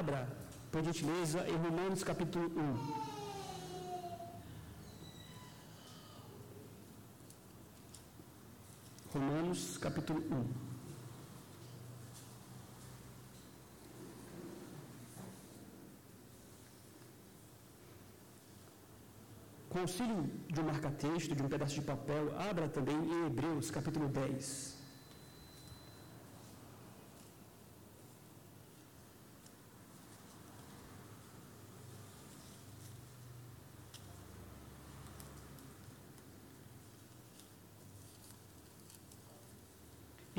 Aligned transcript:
Abra, 0.00 0.26
por 0.72 0.82
gentileza, 0.82 1.46
em 1.46 1.56
Romanos 1.56 2.02
capítulo 2.02 2.46
1. 2.46 3.20
Romanos 9.12 9.76
capítulo 9.76 10.20
1. 10.20 10.46
Com 19.68 19.80
auxílio 19.80 20.30
de 20.48 20.60
um 20.60 20.64
marca-texto, 20.64 21.36
de 21.36 21.42
um 21.42 21.48
pedaço 21.50 21.74
de 21.74 21.82
papel, 21.82 22.34
abra 22.40 22.70
também 22.70 22.96
em 22.96 23.26
Hebreus 23.26 23.70
capítulo 23.70 24.08
10. 24.08 24.79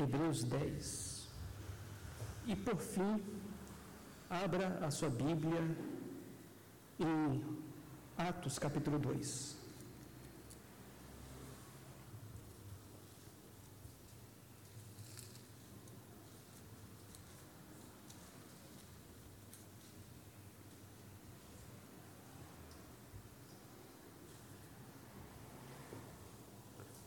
Hebreus 0.02 0.42
10. 0.44 1.28
E 2.46 2.56
por 2.56 2.76
fim, 2.76 3.22
abra 4.28 4.84
a 4.84 4.90
sua 4.90 5.08
Bíblia 5.08 5.60
em 6.98 7.42
Atos 8.18 8.58
capítulo 8.58 8.98
2. 8.98 9.62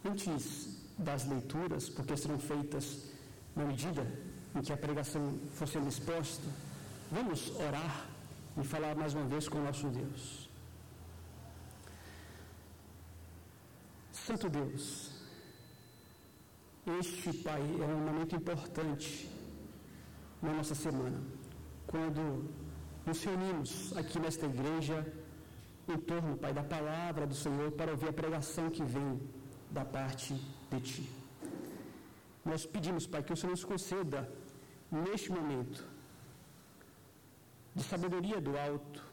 Antes 0.06 0.65
das 0.98 1.26
leituras, 1.26 1.90
porque 1.90 2.16
serão 2.16 2.40
feitas 2.40 3.12
na 3.56 3.66
medida 3.66 4.06
em 4.56 4.62
que 4.62 4.72
a 4.72 4.78
pregação 4.78 5.38
for 5.54 5.68
sendo 5.68 5.90
exposta, 5.90 6.48
vamos 7.12 7.54
orar 7.60 8.08
e 8.58 8.64
falar 8.64 8.96
mais 8.96 9.14
uma 9.14 9.26
vez 9.26 9.48
com 9.48 9.60
o 9.60 9.64
nosso 9.64 9.88
Deus. 9.90 10.50
Santo 14.12 14.50
Deus, 14.50 15.12
este, 17.00 17.34
Pai, 17.34 17.62
é 17.62 17.86
um 17.86 18.06
momento 18.06 18.36
importante 18.36 19.30
na 20.42 20.54
nossa 20.54 20.74
semana, 20.74 21.22
quando 21.86 22.50
nos 23.06 23.24
reunimos 23.24 23.96
aqui 23.96 24.18
nesta 24.20 24.46
igreja 24.46 25.06
em 25.88 25.98
torno, 25.98 26.38
Pai, 26.38 26.54
da 26.54 26.64
palavra 26.64 27.28
do 27.28 27.36
Senhor 27.36 27.72
para 27.74 27.92
ouvir 27.92 28.10
a 28.10 28.14
pregação 28.14 28.70
que 28.70 28.84
vem 28.84 29.20
da 29.70 29.84
parte 29.84 30.34
de 30.72 30.80
Ti. 30.82 31.10
Nós 32.44 32.66
pedimos, 32.66 33.08
Pai, 33.08 33.24
que 33.24 33.34
o 33.34 33.38
Senhor 33.38 33.52
nos 33.52 33.64
conceda, 33.64 34.30
neste 34.92 35.32
momento, 35.32 35.84
de 37.74 37.84
sabedoria 37.84 38.40
do 38.40 38.58
alto, 38.58 39.04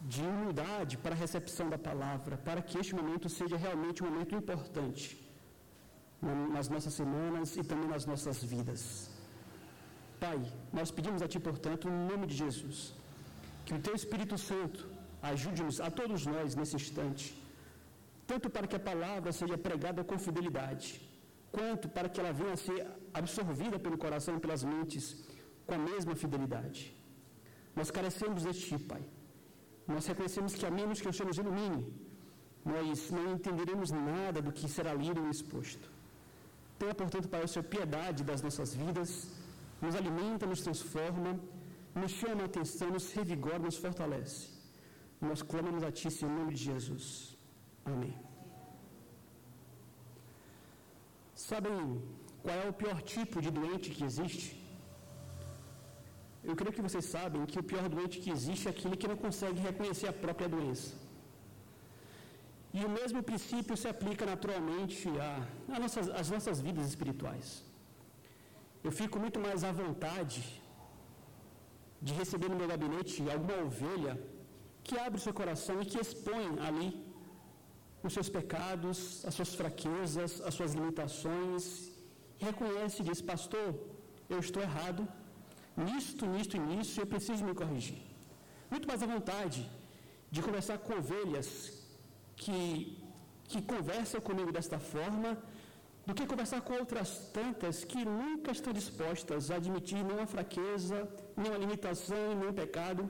de 0.00 0.20
humildade 0.20 0.96
para 0.98 1.14
a 1.14 1.18
recepção 1.18 1.70
da 1.70 1.78
palavra, 1.78 2.36
para 2.36 2.60
que 2.60 2.78
este 2.78 2.94
momento 2.94 3.28
seja 3.28 3.56
realmente 3.56 4.02
um 4.02 4.10
momento 4.10 4.34
importante 4.34 5.18
nas 6.54 6.68
nossas 6.68 6.94
semanas 6.94 7.56
e 7.56 7.62
também 7.62 7.88
nas 7.88 8.04
nossas 8.04 8.42
vidas. 8.42 9.10
Pai, 10.18 10.40
nós 10.72 10.90
pedimos 10.90 11.22
a 11.22 11.28
Ti, 11.28 11.38
portanto, 11.40 11.88
no 11.88 12.08
nome 12.08 12.26
de 12.26 12.36
Jesus, 12.36 12.94
que 13.64 13.74
o 13.74 13.80
Teu 13.80 13.94
Espírito 13.94 14.36
Santo 14.36 14.88
ajude-nos 15.22 15.80
a 15.80 15.90
todos 15.90 16.26
nós 16.26 16.54
nesse 16.54 16.76
instante 16.76 17.41
tanto 18.26 18.48
para 18.54 18.66
que 18.66 18.76
a 18.76 18.80
palavra 18.90 19.32
seja 19.32 19.56
pregada 19.58 20.02
com 20.04 20.18
fidelidade, 20.18 20.88
quanto 21.50 21.88
para 21.88 22.08
que 22.08 22.20
ela 22.20 22.32
venha 22.32 22.54
a 22.54 22.56
ser 22.56 22.86
absorvida 23.12 23.78
pelo 23.78 23.98
coração 23.98 24.36
e 24.36 24.40
pelas 24.40 24.62
mentes 24.64 25.06
com 25.66 25.74
a 25.74 25.78
mesma 25.78 26.14
fidelidade. 26.14 26.96
Nós 27.74 27.90
carecemos 27.90 28.42
de 28.42 28.52
Ti, 28.52 28.78
Pai. 28.78 29.02
Nós 29.86 30.06
reconhecemos 30.06 30.54
que, 30.54 30.66
a 30.66 30.70
menos 30.70 31.00
que 31.00 31.08
o 31.08 31.12
Senhor 31.12 31.28
nos 31.28 31.38
ilumine, 31.38 31.82
nós 32.64 33.10
não 33.10 33.32
entenderemos 33.34 33.90
nada 33.90 34.40
do 34.40 34.52
que 34.52 34.68
será 34.68 34.94
lido 34.94 35.20
e 35.26 35.30
exposto. 35.30 35.90
Tenha, 36.78 36.94
portanto, 36.94 37.28
Pai, 37.28 37.42
o 37.44 37.48
Senhor 37.48 37.64
piedade 37.64 38.22
das 38.22 38.42
nossas 38.42 38.74
vidas, 38.74 39.10
nos 39.80 39.94
alimenta, 40.00 40.46
nos 40.46 40.60
transforma, 40.60 41.38
nos 41.94 42.12
chama 42.12 42.42
a 42.42 42.46
atenção, 42.46 42.90
nos 42.90 43.12
revigora, 43.12 43.58
nos 43.58 43.76
fortalece. 43.76 44.48
Nós 45.20 45.42
clamamos 45.42 45.82
a 45.82 45.90
Ti, 45.90 46.08
em 46.24 46.28
nome 46.28 46.54
de 46.54 46.64
Jesus. 46.70 47.36
Amém. 47.90 48.14
Sabem 51.34 51.76
qual 52.42 52.56
é 52.64 52.68
o 52.72 52.78
pior 52.80 52.98
tipo 53.14 53.36
de 53.44 53.50
doente 53.58 53.90
que 53.94 54.04
existe? 54.10 54.48
Eu 56.48 56.54
creio 56.58 56.74
que 56.76 56.84
vocês 56.88 57.06
sabem 57.14 57.46
que 57.50 57.58
o 57.62 57.66
pior 57.70 57.84
doente 57.94 58.20
que 58.22 58.30
existe 58.36 58.66
é 58.68 58.70
aquele 58.74 58.96
que 59.00 59.10
não 59.12 59.18
consegue 59.24 59.60
reconhecer 59.68 60.08
a 60.08 60.18
própria 60.24 60.48
doença. 60.54 60.90
E 62.78 62.80
o 62.88 62.90
mesmo 62.98 63.20
princípio 63.30 63.76
se 63.80 63.88
aplica 63.94 64.24
naturalmente 64.32 65.08
às 65.74 65.78
nossas, 65.82 66.08
às 66.20 66.30
nossas 66.34 66.60
vidas 66.66 66.86
espirituais. 66.92 67.48
Eu 68.86 68.92
fico 69.00 69.18
muito 69.24 69.38
mais 69.46 69.62
à 69.68 69.72
vontade 69.82 70.40
de 72.06 72.12
receber 72.20 72.48
no 72.52 72.56
meu 72.60 72.68
gabinete 72.74 73.30
alguma 73.34 73.58
ovelha 73.68 74.14
que 74.82 74.98
abre 74.98 75.18
o 75.18 75.24
seu 75.26 75.34
coração 75.40 75.76
e 75.82 75.86
que 75.90 76.00
expõe 76.04 76.46
ali 76.68 76.88
os 78.06 78.12
seus 78.16 78.28
pecados, 78.36 78.98
as 79.28 79.34
suas 79.34 79.52
fraquezas, 79.60 80.40
as 80.48 80.54
suas 80.54 80.72
limitações, 80.78 81.62
reconhece 82.46 82.96
e 83.02 83.06
diz: 83.08 83.20
Pastor, 83.32 83.68
eu 84.28 84.38
estou 84.46 84.62
errado, 84.68 85.02
nisto, 85.76 86.26
nisto 86.34 86.56
e 86.58 86.62
nisso, 86.70 87.00
eu 87.02 87.06
preciso 87.14 87.44
me 87.48 87.54
corrigir. 87.60 88.00
Muito 88.72 88.88
mais 88.90 89.02
à 89.02 89.06
vontade 89.14 89.60
de 90.34 90.40
conversar 90.46 90.78
com 90.84 90.94
ovelhas 91.02 91.48
que, 92.42 92.56
que 93.50 93.60
conversam 93.72 94.20
comigo 94.28 94.50
desta 94.56 94.78
forma, 94.92 95.30
do 96.06 96.14
que 96.18 96.26
conversar 96.32 96.60
com 96.66 96.74
outras 96.82 97.10
tantas 97.38 97.84
que 97.90 98.00
nunca 98.04 98.50
estão 98.56 98.72
dispostas 98.80 99.50
a 99.50 99.56
admitir 99.60 99.98
nenhuma 100.02 100.26
fraqueza, 100.34 100.96
nenhuma 101.36 101.58
limitação, 101.64 102.24
nenhum 102.38 102.54
pecado, 102.62 103.02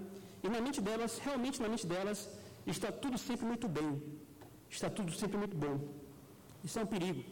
e 0.43 0.49
na 0.55 0.61
mente 0.67 0.81
delas, 0.89 1.19
realmente 1.27 1.63
na 1.63 1.69
mente 1.69 1.87
delas, 1.93 2.29
está 2.67 2.91
tudo 3.05 3.17
sempre 3.17 3.47
muito 3.53 3.69
bem, 3.77 3.91
está 4.77 4.89
tudo 4.99 5.13
sempre 5.21 5.37
muito 5.43 5.57
bom. 5.65 5.77
Isso 6.67 6.79
é 6.79 6.83
um 6.83 6.91
perigo. 6.95 7.23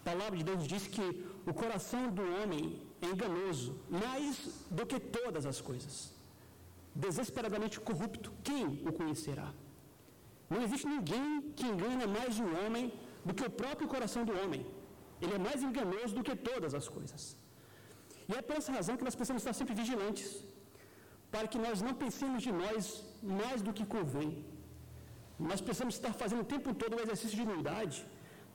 A 0.00 0.02
palavra 0.10 0.36
de 0.40 0.44
Deus 0.50 0.66
diz 0.72 0.86
que 0.96 1.06
o 1.50 1.54
coração 1.62 2.02
do 2.18 2.24
homem 2.36 2.62
é 3.04 3.06
enganoso, 3.12 3.70
mais 4.02 4.36
do 4.78 4.84
que 4.90 4.98
todas 5.18 5.44
as 5.52 5.60
coisas. 5.68 5.94
Desesperadamente 7.06 7.78
corrupto, 7.88 8.32
quem 8.48 8.64
o 8.88 8.92
conhecerá? 8.98 9.48
Não 10.52 10.62
existe 10.66 10.86
ninguém 10.94 11.28
que 11.56 11.66
engana 11.72 12.06
mais 12.18 12.38
o 12.46 12.48
homem 12.60 12.84
do 13.26 13.34
que 13.36 13.46
o 13.48 13.54
próprio 13.62 13.88
coração 13.94 14.24
do 14.28 14.34
homem. 14.40 14.62
Ele 15.22 15.34
é 15.38 15.42
mais 15.46 15.62
enganoso 15.68 16.14
do 16.18 16.24
que 16.28 16.36
todas 16.50 16.74
as 16.80 16.88
coisas. 16.96 17.22
E 18.28 18.34
é 18.38 18.42
por 18.46 18.56
essa 18.56 18.72
razão 18.78 18.96
que 18.98 19.06
nós 19.08 19.16
precisamos 19.18 19.42
estar 19.42 19.54
sempre 19.60 19.74
vigilantes, 19.82 20.28
para 21.34 21.48
que 21.52 21.58
nós 21.66 21.80
não 21.86 21.94
pensemos 22.02 22.42
de 22.46 22.52
nós 22.62 22.82
mais 23.40 23.60
do 23.66 23.72
que 23.76 23.84
convém, 23.96 24.30
nós 25.38 25.60
precisamos 25.60 25.94
estar 25.94 26.12
fazendo 26.12 26.42
o 26.42 26.50
tempo 26.54 26.74
todo 26.74 26.96
um 26.96 27.00
exercício 27.00 27.36
de 27.36 27.42
humildade 27.42 28.04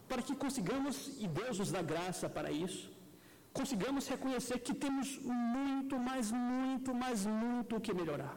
para 0.07 0.21
que 0.21 0.35
consigamos, 0.35 0.95
e 1.23 1.27
Deus 1.27 1.59
nos 1.59 1.71
dá 1.71 1.81
graça 1.81 2.27
para 2.27 2.51
isso, 2.51 2.91
consigamos 3.53 4.07
reconhecer 4.07 4.59
que 4.59 4.73
temos 4.73 5.17
muito, 5.21 5.97
mas 5.99 6.31
muito, 6.31 6.93
mas 6.93 7.25
muito 7.25 7.75
o 7.75 7.81
que 7.81 7.93
melhorar. 7.93 8.35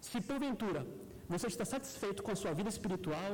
Se 0.00 0.20
porventura 0.20 0.86
você 1.28 1.48
está 1.48 1.64
satisfeito 1.64 2.22
com 2.22 2.30
a 2.30 2.36
sua 2.36 2.52
vida 2.58 2.68
espiritual, 2.68 3.32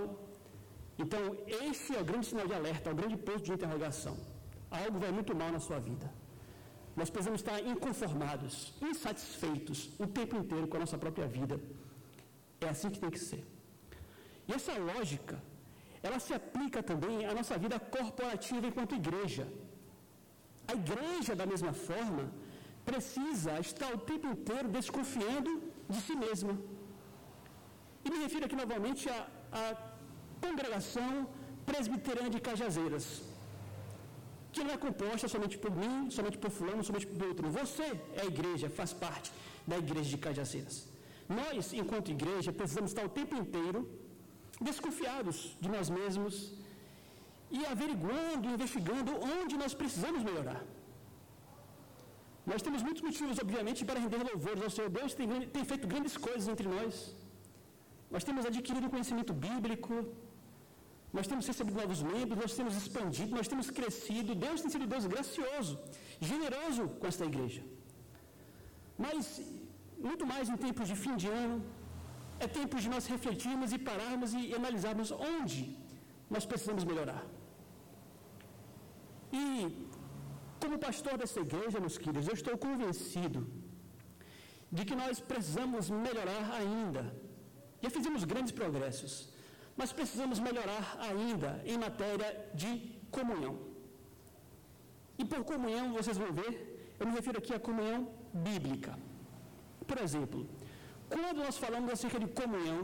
então 0.98 1.20
esse 1.68 1.94
é 1.94 2.00
o 2.00 2.04
grande 2.04 2.26
sinal 2.26 2.46
de 2.46 2.54
alerta, 2.54 2.88
é 2.90 2.92
o 2.92 2.96
grande 2.96 3.16
ponto 3.16 3.42
de 3.42 3.52
interrogação. 3.52 4.16
Algo 4.70 4.98
vai 4.98 5.12
muito 5.12 5.34
mal 5.36 5.50
na 5.52 5.60
sua 5.60 5.78
vida. 5.78 6.10
Nós 6.96 7.10
precisamos 7.10 7.40
estar 7.42 7.58
inconformados, 7.72 8.74
insatisfeitos 8.80 9.78
o 9.98 10.06
tempo 10.06 10.36
inteiro 10.36 10.66
com 10.66 10.76
a 10.78 10.80
nossa 10.80 10.98
própria 10.98 11.26
vida. 11.26 11.60
É 12.66 12.68
assim 12.74 12.90
que 12.94 13.00
tem 13.04 13.12
que 13.16 13.22
ser. 13.30 13.42
E 14.48 14.52
essa 14.58 14.72
lógica, 14.90 15.36
ela 16.06 16.18
se 16.26 16.32
aplica 16.40 16.80
também 16.90 17.16
à 17.30 17.34
nossa 17.38 17.56
vida 17.64 17.78
corporativa 17.96 18.66
enquanto 18.70 19.00
igreja. 19.02 19.46
A 20.70 20.74
igreja, 20.82 21.34
da 21.40 21.46
mesma 21.52 21.72
forma, 21.88 22.24
precisa 22.90 23.52
estar 23.66 23.90
o 23.96 24.00
tempo 24.10 24.26
inteiro 24.34 24.68
desconfiando 24.78 25.50
de 25.88 26.00
si 26.06 26.14
mesma. 26.24 26.54
E 28.04 28.10
me 28.12 28.18
refiro 28.24 28.44
aqui 28.46 28.56
novamente 28.64 29.08
à, 29.16 29.18
à 29.60 29.64
congregação 30.44 31.10
presbiteriana 31.70 32.30
de 32.36 32.40
Cajazeiras. 32.48 33.06
que 34.54 34.62
não 34.64 34.72
é 34.76 34.78
composta 34.86 35.26
somente 35.34 35.56
por 35.56 35.72
mim, 35.82 36.10
somente 36.16 36.38
por 36.42 36.50
fulano, 36.50 36.82
somente 36.88 37.06
por 37.06 37.26
outro. 37.26 37.50
Você 37.50 37.84
é 38.16 38.22
a 38.22 38.26
igreja, 38.32 38.68
faz 38.68 38.92
parte 38.92 39.32
da 39.66 39.78
igreja 39.78 40.10
de 40.14 40.18
Cajaceiras. 40.18 40.91
Nós, 41.40 41.72
enquanto 41.82 42.14
igreja, 42.16 42.50
precisamos 42.60 42.90
estar 42.92 43.04
o 43.10 43.14
tempo 43.20 43.34
inteiro 43.42 43.80
desconfiados 44.68 45.36
de 45.62 45.68
nós 45.74 45.88
mesmos 45.98 46.34
e 47.58 47.60
averiguando, 47.72 48.46
investigando 48.56 49.10
onde 49.36 49.54
nós 49.62 49.74
precisamos 49.80 50.22
melhorar. 50.28 50.62
Nós 52.50 52.60
temos 52.66 52.80
muitos 52.86 53.02
motivos, 53.08 53.38
obviamente, 53.44 53.84
para 53.88 54.00
render 54.04 54.22
louvores 54.30 54.62
ao 54.66 54.70
Senhor. 54.74 54.90
Deus 55.00 55.14
tem, 55.18 55.28
tem 55.56 55.64
feito 55.72 55.86
grandes 55.92 56.16
coisas 56.28 56.46
entre 56.52 56.66
nós. 56.76 56.94
Nós 58.14 58.24
temos 58.28 58.44
adquirido 58.50 58.90
conhecimento 58.94 59.32
bíblico, 59.46 59.94
nós 61.16 61.26
temos 61.30 61.46
recebido 61.50 61.76
novos 61.82 62.00
membros, 62.12 62.38
nós 62.44 62.54
temos 62.58 62.74
expandido, 62.80 63.30
nós 63.38 63.48
temos 63.52 63.68
crescido. 63.78 64.34
Deus 64.46 64.60
tem 64.62 64.70
sido 64.74 64.86
Deus 64.94 65.06
gracioso, 65.14 65.74
generoso 66.30 66.84
com 67.00 67.06
esta 67.12 67.24
igreja. 67.30 67.62
Mas, 69.04 69.24
muito 70.08 70.24
mais 70.32 70.46
em 70.52 70.58
tempos 70.66 70.86
de 70.90 70.96
fim 71.04 71.14
de 71.22 71.28
ano, 71.44 71.56
é 72.44 72.48
tempo 72.60 72.76
de 72.84 72.88
nós 72.92 73.06
refletirmos 73.14 73.72
e 73.76 73.78
pararmos 73.88 74.30
e 74.40 74.42
analisarmos 74.60 75.10
onde 75.32 75.60
nós 76.34 76.44
precisamos 76.50 76.84
melhorar. 76.90 77.24
E, 79.42 79.44
como 80.62 80.78
pastor 80.86 81.14
dessa 81.20 81.40
igreja, 81.46 81.84
meus 81.84 81.98
queridos, 82.02 82.28
eu 82.30 82.36
estou 82.40 82.56
convencido 82.66 83.40
de 84.76 84.82
que 84.88 84.96
nós 85.02 85.20
precisamos 85.32 85.90
melhorar 86.06 86.44
ainda. 86.60 87.02
Já 87.82 87.90
fizemos 87.96 88.24
grandes 88.32 88.52
progressos, 88.60 89.14
mas 89.78 89.92
precisamos 89.98 90.38
melhorar 90.48 90.84
ainda 91.08 91.50
em 91.72 91.78
matéria 91.86 92.30
de 92.62 92.70
comunhão. 93.16 93.54
E 95.20 95.24
por 95.24 95.42
comunhão, 95.52 95.86
vocês 95.98 96.16
vão 96.22 96.32
ver, 96.40 96.52
eu 96.98 97.06
me 97.06 97.14
refiro 97.18 97.38
aqui 97.38 97.54
à 97.54 97.60
comunhão 97.68 98.00
bíblica. 98.48 98.92
Por 99.92 100.00
exemplo, 100.06 100.40
quando 101.12 101.38
nós 101.44 101.56
falamos 101.62 101.90
acerca 101.94 102.18
de 102.22 102.28
comunhão, 102.40 102.80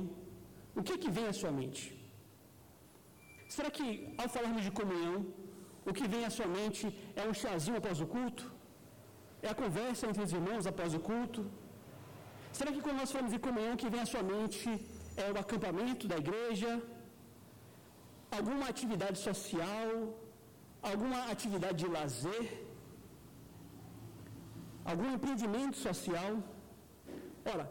o 0.79 0.83
que, 0.87 0.95
que 1.03 1.11
vem 1.17 1.27
à 1.33 1.35
sua 1.39 1.53
mente? 1.59 1.83
Será 3.55 3.69
que, 3.77 3.85
ao 4.21 4.29
falarmos 4.35 4.65
de 4.67 4.73
comunhão, 4.81 5.15
o 5.89 5.93
que 5.99 6.07
vem 6.13 6.23
à 6.29 6.31
sua 6.37 6.49
mente 6.57 6.83
é 7.21 7.25
um 7.31 7.35
chazinho 7.43 7.79
após 7.81 8.01
o 8.05 8.09
culto? 8.15 8.45
É 9.47 9.49
a 9.55 9.57
conversa 9.63 10.05
entre 10.11 10.23
os 10.27 10.35
irmãos 10.39 10.67
após 10.73 10.93
o 10.99 11.01
culto? 11.09 11.43
Será 12.59 12.71
que 12.75 12.83
quando 12.85 12.99
nós 13.03 13.13
falamos 13.15 13.33
de 13.37 13.41
comunhão, 13.47 13.73
o 13.77 13.81
que 13.83 13.91
vem 13.95 14.03
à 14.07 14.09
sua 14.13 14.25
mente 14.33 14.69
é 15.25 15.27
o 15.33 15.39
acampamento 15.45 16.05
da 16.13 16.19
igreja? 16.25 16.71
Alguma 18.39 18.67
atividade 18.75 19.19
social? 19.29 19.89
Alguma 20.93 21.21
atividade 21.35 21.79
de 21.85 21.91
lazer? 21.97 22.47
Algum 24.93 25.11
empreendimento 25.17 25.79
social? 25.89 26.33
Ora, 27.53 27.65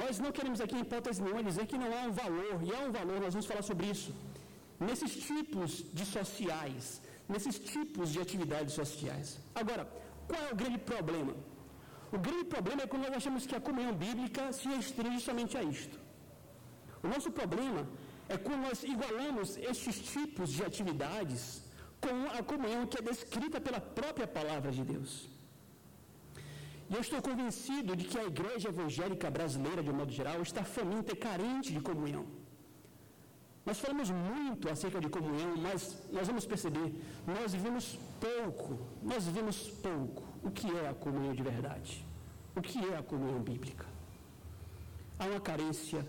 nós 0.00 0.18
não 0.24 0.30
queremos 0.36 0.60
aqui, 0.64 0.76
em 0.76 0.84
hipótese 0.86 1.22
nenhuma, 1.22 1.42
dizer 1.50 1.66
que 1.70 1.78
não 1.82 1.90
há 1.96 2.02
um 2.10 2.14
valor, 2.22 2.56
e 2.66 2.70
há 2.74 2.80
um 2.86 2.92
valor, 2.98 3.16
nós 3.24 3.34
vamos 3.34 3.48
falar 3.50 3.62
sobre 3.70 3.86
isso, 3.94 4.10
nesses 4.88 5.12
tipos 5.28 5.70
de 5.98 6.04
sociais, 6.16 7.00
nesses 7.28 7.58
tipos 7.58 8.10
de 8.14 8.20
atividades 8.26 8.74
sociais. 8.80 9.38
Agora, 9.62 9.84
qual 10.28 10.40
é 10.48 10.50
o 10.52 10.56
grande 10.62 10.78
problema? 10.92 11.34
O 12.16 12.18
grande 12.26 12.44
problema 12.54 12.82
é 12.82 12.86
quando 12.86 13.06
nós 13.06 13.16
achamos 13.20 13.46
que 13.48 13.56
a 13.58 13.60
comunhão 13.68 13.94
bíblica 14.04 14.52
se 14.58 14.66
restringe 14.76 15.20
somente 15.28 15.56
a 15.60 15.62
isto. 15.62 15.96
O 17.02 17.08
nosso 17.08 17.30
problema 17.30 17.82
é 18.28 18.36
quando 18.36 18.62
nós 18.68 18.82
igualamos 18.82 19.56
estes 19.72 19.96
tipos 20.14 20.50
de 20.56 20.62
atividades 20.70 21.62
com 22.04 22.16
a 22.38 22.42
comunhão 22.42 22.86
que 22.86 22.98
é 22.98 23.02
descrita 23.02 23.60
pela 23.60 23.80
própria 23.80 24.26
palavra 24.26 24.70
de 24.70 24.84
Deus. 24.84 25.28
E 26.90 26.94
eu 26.94 27.00
estou 27.00 27.20
convencido 27.20 27.94
de 27.94 28.04
que 28.10 28.18
a 28.18 28.24
igreja 28.24 28.68
evangélica 28.74 29.30
brasileira, 29.30 29.82
de 29.82 29.90
um 29.90 29.98
modo 30.00 30.12
geral, 30.12 30.40
está 30.40 30.62
faminta 30.64 31.12
e 31.12 31.16
carente 31.16 31.72
de 31.72 31.80
comunhão. 31.80 32.24
Nós 33.68 33.78
falamos 33.78 34.10
muito 34.10 34.70
acerca 34.70 34.98
de 34.98 35.10
comunhão, 35.16 35.54
mas 35.58 35.80
nós 36.10 36.26
vamos 36.26 36.46
perceber, 36.46 36.88
nós 37.26 37.52
vivemos 37.52 37.98
pouco, 38.18 38.78
nós 39.02 39.26
vivemos 39.26 39.68
pouco 39.86 40.22
o 40.42 40.50
que 40.50 40.68
é 40.74 40.88
a 40.88 40.94
comunhão 40.94 41.34
de 41.34 41.42
verdade, 41.42 42.02
o 42.56 42.62
que 42.62 42.78
é 42.90 42.96
a 42.96 43.02
comunhão 43.02 43.40
bíblica. 43.40 43.84
Há 45.18 45.26
uma 45.26 45.40
carência, 45.40 46.02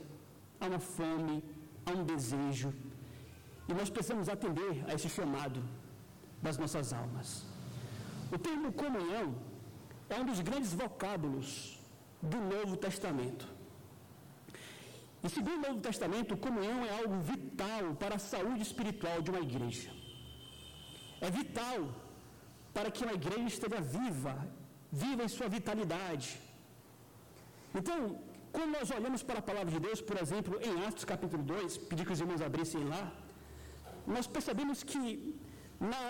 há 0.62 0.68
uma 0.68 0.80
fome, 0.80 1.44
há 1.86 1.92
um 1.92 2.06
desejo, 2.06 2.74
e 3.68 3.74
nós 3.74 3.90
precisamos 3.90 4.30
atender 4.30 4.86
a 4.88 4.94
esse 4.94 5.10
chamado 5.10 5.62
das 6.42 6.58
nossas 6.58 6.94
almas. 6.94 7.46
O 8.31 8.38
termo 8.38 8.72
comunhão 8.72 9.36
é 10.10 10.16
um 10.22 10.26
dos 10.30 10.40
grandes 10.48 10.74
vocábulos 10.74 11.80
do 12.32 12.40
Novo 12.54 12.76
Testamento. 12.86 13.46
E 15.24 15.30
segundo 15.36 15.58
o 15.60 15.68
Novo 15.68 15.82
Testamento, 15.90 16.38
comunhão 16.46 16.80
é 16.86 16.92
algo 17.00 17.18
vital 17.32 17.84
para 18.02 18.16
a 18.16 18.26
saúde 18.34 18.62
espiritual 18.70 19.22
de 19.22 19.30
uma 19.34 19.42
igreja. 19.48 19.90
É 21.22 21.30
vital 21.30 21.80
para 22.74 22.90
que 22.96 23.04
uma 23.04 23.16
igreja 23.22 23.48
esteja 23.56 23.82
viva, 23.98 24.36
viva 24.92 25.24
em 25.24 25.32
sua 25.38 25.50
vitalidade. 25.58 26.30
Então, 27.80 27.98
quando 28.56 28.72
nós 28.78 28.90
olhamos 28.98 29.22
para 29.22 29.40
a 29.40 29.48
palavra 29.50 29.72
de 29.76 29.80
Deus, 29.88 30.02
por 30.10 30.18
exemplo, 30.24 30.60
em 30.70 30.86
Atos 30.88 31.06
capítulo 31.14 31.44
2, 31.44 31.78
pedir 31.90 32.06
que 32.06 32.14
os 32.14 32.22
irmãos 32.24 32.42
abrissem 32.42 32.84
lá, 32.94 33.04
nós 34.08 34.26
percebemos 34.36 34.82
que 34.92 35.02
na 35.80 36.04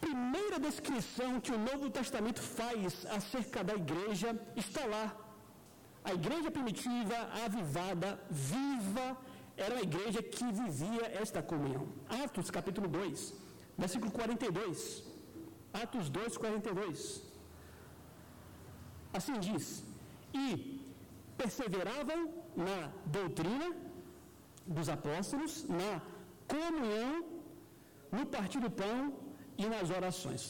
primeira 0.00 0.58
descrição 0.58 1.40
que 1.40 1.52
o 1.52 1.58
Novo 1.58 1.90
Testamento 1.90 2.40
faz 2.40 3.06
acerca 3.06 3.62
da 3.64 3.74
igreja 3.74 4.38
está 4.56 4.84
lá. 4.86 5.16
A 6.04 6.12
igreja 6.12 6.50
primitiva, 6.50 7.16
avivada, 7.44 8.20
viva, 8.30 9.16
era 9.56 9.74
uma 9.74 9.82
igreja 9.82 10.22
que 10.22 10.44
vivia 10.52 11.06
esta 11.22 11.42
comunhão. 11.42 11.88
Atos 12.22 12.50
capítulo 12.50 12.88
2, 12.88 13.34
versículo 13.78 14.10
42. 14.10 15.04
Atos 15.72 16.08
2, 16.10 16.36
42. 16.36 17.22
Assim 19.12 19.38
diz: 19.38 19.84
E 20.32 20.44
perseveravam 21.36 22.20
na 22.56 22.90
doutrina 23.06 23.74
dos 24.66 24.88
apóstolos, 24.88 25.64
na 25.68 26.02
comunhão, 26.46 27.24
no 28.12 28.26
partir 28.26 28.60
do 28.60 28.70
pão 28.70 29.23
e 29.62 29.66
nas 29.74 29.90
orações. 29.98 30.42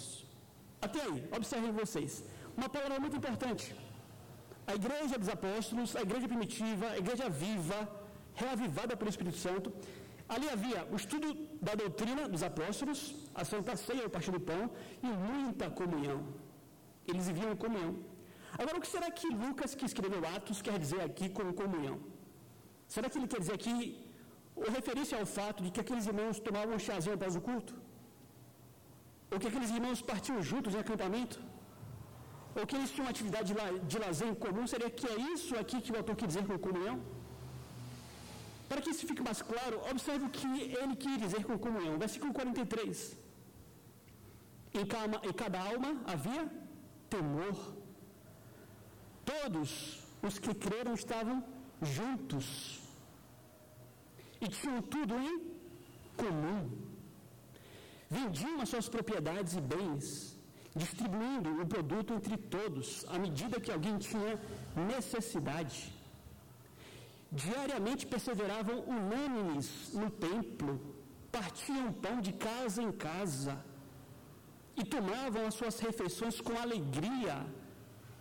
Até 0.86 1.00
aí, 1.06 1.18
observem 1.38 1.72
vocês. 1.82 2.24
Uma 2.56 2.68
palavra 2.68 2.98
muito 3.04 3.16
importante. 3.20 3.64
A 4.70 4.74
igreja 4.80 5.16
dos 5.22 5.30
apóstolos, 5.36 5.94
a 6.00 6.02
igreja 6.06 6.26
primitiva, 6.32 6.86
a 6.94 6.98
igreja 7.02 7.28
viva, 7.44 7.78
reavivada 8.42 8.96
pelo 8.96 9.10
Espírito 9.14 9.38
Santo. 9.46 9.72
Ali 10.34 10.48
havia 10.54 10.80
o 10.92 10.96
estudo 11.02 11.28
da 11.66 11.74
doutrina 11.82 12.22
dos 12.32 12.42
apóstolos, 12.50 13.00
a 13.34 13.44
santa 13.52 13.76
ceia, 13.76 14.06
o 14.06 14.10
partir 14.16 14.32
do 14.36 14.40
pão 14.50 14.62
e 15.02 15.10
muita 15.28 15.68
comunhão. 15.80 16.18
Eles 17.10 17.26
viviam 17.30 17.52
em 17.52 17.60
comunhão. 17.64 17.92
Agora, 18.60 18.76
o 18.78 18.82
que 18.84 18.90
será 18.94 19.08
que 19.18 19.28
Lucas, 19.44 19.74
que 19.78 19.86
escreveu 19.90 20.22
Atos, 20.34 20.62
quer 20.66 20.78
dizer 20.84 21.00
aqui 21.08 21.28
com 21.36 21.52
comunhão? 21.62 21.96
Será 22.94 23.08
que 23.10 23.18
ele 23.18 23.30
quer 23.32 23.40
dizer 23.44 23.54
aqui, 23.60 23.76
ou 24.56 24.68
referir-se 24.78 25.14
ao 25.20 25.26
fato 25.38 25.62
de 25.64 25.70
que 25.74 25.80
aqueles 25.84 26.06
irmãos 26.12 26.38
tomavam 26.48 26.74
um 26.76 26.84
chazinho 26.88 27.16
após 27.18 27.34
o 27.40 27.42
culto? 27.48 27.74
Ou 29.34 29.40
que 29.42 29.48
aqueles 29.50 29.70
irmãos 29.76 30.00
partiam 30.10 30.40
juntos 30.50 30.74
em 30.74 30.80
acampamento? 30.84 31.36
Ou 32.56 32.64
que 32.68 32.76
eles 32.76 32.90
tinham 32.92 33.06
uma 33.06 33.14
atividade 33.16 33.46
de, 33.50 33.54
la, 33.60 33.66
de 33.90 33.98
lazer 34.02 34.28
em 34.32 34.36
comum? 34.44 34.64
Seria 34.72 34.90
que 34.98 35.06
é 35.14 35.16
isso 35.34 35.52
aqui 35.62 35.78
que 35.84 35.90
o 35.92 35.96
autor 36.00 36.14
quer 36.20 36.28
dizer 36.32 36.44
com 36.50 36.56
comunhão? 36.66 36.96
Para 38.68 38.80
que 38.82 38.90
isso 38.92 39.08
fique 39.10 39.24
mais 39.28 39.40
claro, 39.50 39.80
observe 39.90 40.24
o 40.26 40.30
que 40.36 40.46
ele 40.80 40.94
quer 41.04 41.16
dizer 41.24 41.42
com 41.48 41.58
comunhão. 41.66 41.98
Versículo 42.04 42.32
43. 42.32 43.16
Em 44.80 44.86
cada, 44.94 45.16
em 45.28 45.34
cada 45.42 45.58
alma 45.70 45.90
havia 46.14 46.44
temor. 47.10 47.56
Todos 49.32 49.70
os 50.22 50.38
que 50.38 50.54
creram 50.54 50.94
estavam 50.94 51.36
juntos 51.82 52.46
e 54.40 54.48
tinham 54.56 54.80
tudo 54.94 55.14
em 55.28 55.36
comum 56.22 56.83
vendiam 58.16 58.60
as 58.62 58.68
suas 58.72 58.88
propriedades 58.94 59.52
e 59.60 59.62
bens, 59.74 60.04
distribuindo 60.82 61.50
o 61.62 61.66
produto 61.74 62.10
entre 62.18 62.36
todos, 62.56 62.88
à 63.14 63.18
medida 63.24 63.62
que 63.64 63.72
alguém 63.76 63.96
tinha 64.08 64.32
necessidade. 64.92 65.78
Diariamente 67.44 68.04
perseveravam 68.14 68.76
unânimes 68.96 69.68
no 70.00 70.08
templo, 70.28 70.72
partiam 71.36 71.86
pão 72.04 72.16
de 72.26 72.32
casa 72.48 72.80
em 72.86 72.92
casa 73.08 73.54
e 74.80 74.84
tomavam 74.94 75.42
as 75.48 75.54
suas 75.60 75.76
refeições 75.86 76.36
com 76.46 76.54
alegria 76.66 77.36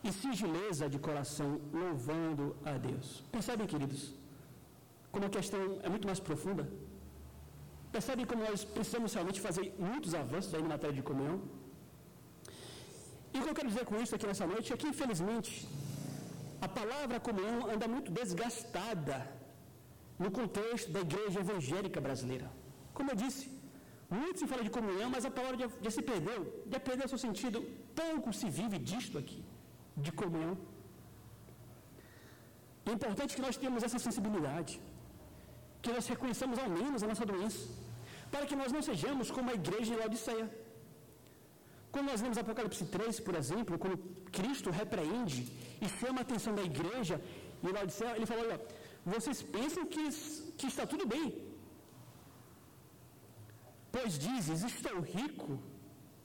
e 0.04 0.12
singeleza 0.22 0.90
de 0.94 1.00
coração, 1.08 1.50
louvando 1.82 2.56
a 2.72 2.74
Deus. 2.88 3.24
Percebem, 3.32 3.68
queridos, 3.74 4.02
como 5.12 5.26
a 5.28 5.30
questão 5.38 5.62
é 5.84 5.90
muito 5.94 6.08
mais 6.12 6.20
profunda? 6.20 6.66
Percebem 7.96 8.26
como 8.30 8.42
nós 8.50 8.62
precisamos 8.76 9.14
realmente 9.18 9.40
fazer 9.48 9.66
muitos 9.90 10.14
avanços 10.24 10.52
aí 10.56 10.64
na 10.66 10.72
matéria 10.76 10.96
de 11.00 11.06
comunhão? 11.10 11.38
E 13.34 13.38
o 13.40 13.44
que 13.44 13.50
eu 13.52 13.58
quero 13.60 13.70
dizer 13.72 13.86
com 13.90 13.98
isso 14.04 14.16
aqui 14.16 14.28
nessa 14.32 14.48
noite 14.54 14.68
é 14.74 14.78
que, 14.82 14.88
infelizmente, 14.92 15.52
a 16.66 16.70
palavra 16.80 17.18
comunhão 17.28 17.58
anda 17.74 17.88
muito 17.94 18.10
desgastada 18.20 19.18
no 20.24 20.30
contexto 20.40 20.90
da 20.96 21.02
igreja 21.08 21.40
evangélica 21.46 22.00
brasileira. 22.08 22.50
Como 22.98 23.10
eu 23.12 23.18
disse, 23.24 23.44
muito 24.18 24.38
se 24.42 24.48
fala 24.52 24.64
de 24.68 24.74
comunhão, 24.78 25.10
mas 25.16 25.26
a 25.30 25.32
palavra 25.38 25.58
já, 25.64 25.70
já 25.86 25.92
se 25.96 26.04
perdeu, 26.12 26.40
já 26.74 26.80
perdeu 26.90 27.08
seu 27.14 27.22
sentido. 27.26 27.60
Pouco 28.02 28.32
se 28.40 28.50
vive 28.60 28.80
disto 28.92 29.18
aqui, 29.22 29.40
de 30.06 30.12
comunhão. 30.22 30.56
É 32.90 32.92
importante 32.98 33.36
que 33.36 33.44
nós 33.48 33.58
tenhamos 33.60 33.82
essa 33.88 34.00
sensibilidade, 34.08 34.74
que 35.84 35.92
nós 35.96 36.08
reconheçamos 36.14 36.58
ao 36.64 36.70
menos 36.80 37.02
a 37.06 37.08
nossa 37.12 37.26
doença, 37.32 37.62
para 38.34 38.48
que 38.50 38.60
nós 38.62 38.72
não 38.76 38.84
sejamos 38.90 39.30
como 39.36 39.52
a 39.52 39.58
igreja 39.62 39.90
de 39.92 40.00
Laodiceia. 40.02 40.46
Quando 41.94 42.08
nós 42.12 42.22
vemos 42.24 42.38
Apocalipse 42.44 42.86
3, 42.96 43.20
por 43.28 43.36
exemplo, 43.42 43.78
quando 43.84 43.98
Cristo 44.38 44.70
repreende 44.82 45.42
e 45.84 45.88
chama 46.00 46.20
a 46.22 46.26
atenção 46.28 46.54
da 46.60 46.64
igreja 46.72 47.16
e 47.66 47.68
Laodiceia, 47.76 48.16
ele 48.18 48.30
fala: 48.32 48.42
olha, 48.46 48.60
vocês 49.14 49.40
pensam 49.58 49.84
que, 49.94 50.04
que 50.60 50.68
está 50.72 50.86
tudo 50.94 51.06
bem, 51.14 51.26
pois 53.96 54.18
dizes: 54.28 54.64
estou 54.72 54.98
rico 55.18 55.52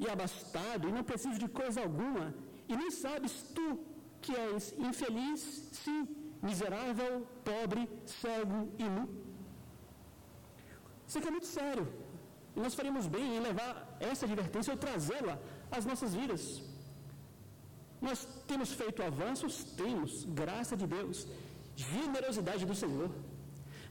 e 0.03 0.09
abastado 0.15 0.89
e 0.89 0.95
não 0.97 1.05
preciso 1.13 1.39
de 1.45 1.51
coisa 1.61 1.83
alguma, 1.87 2.27
e 2.71 2.75
nem 2.81 2.91
sabes 3.05 3.33
tu 3.57 3.69
que 4.23 4.35
és 4.49 4.75
infeliz, 4.91 5.41
sim, 5.83 6.01
miserável, 6.49 7.13
pobre, 7.51 7.83
cego 8.21 8.61
e 8.79 8.89
nu. 8.97 9.28
Isso 11.09 11.19
aqui 11.19 11.29
é 11.33 11.37
muito 11.37 11.51
sério. 11.59 11.85
E 12.57 12.61
nós 12.65 12.75
faríamos 12.79 13.07
bem 13.15 13.27
em 13.37 13.41
levar 13.49 13.75
essa 14.11 14.25
advertência 14.29 14.73
ou 14.75 14.79
trazê-la 14.87 15.35
às 15.77 15.85
nossas 15.91 16.13
vidas. 16.21 16.45
Nós 18.07 18.19
temos 18.51 18.71
feito 18.81 19.03
avanços? 19.11 19.55
Temos, 19.83 20.13
graça 20.41 20.75
de 20.81 20.87
Deus, 20.97 21.27
generosidade 21.93 22.65
do 22.71 22.77
Senhor. 22.83 23.11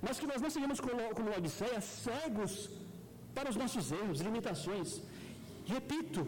Mas 0.06 0.20
que 0.20 0.28
nós 0.32 0.42
não 0.44 0.52
sejamos 0.56 0.80
como, 0.86 1.04
como 1.18 1.36
Odisseia, 1.38 1.82
cegos 1.82 2.54
para 3.36 3.50
os 3.52 3.58
nossos 3.62 3.88
erros, 4.02 4.22
limitações. 4.28 4.90
Repito, 5.76 6.22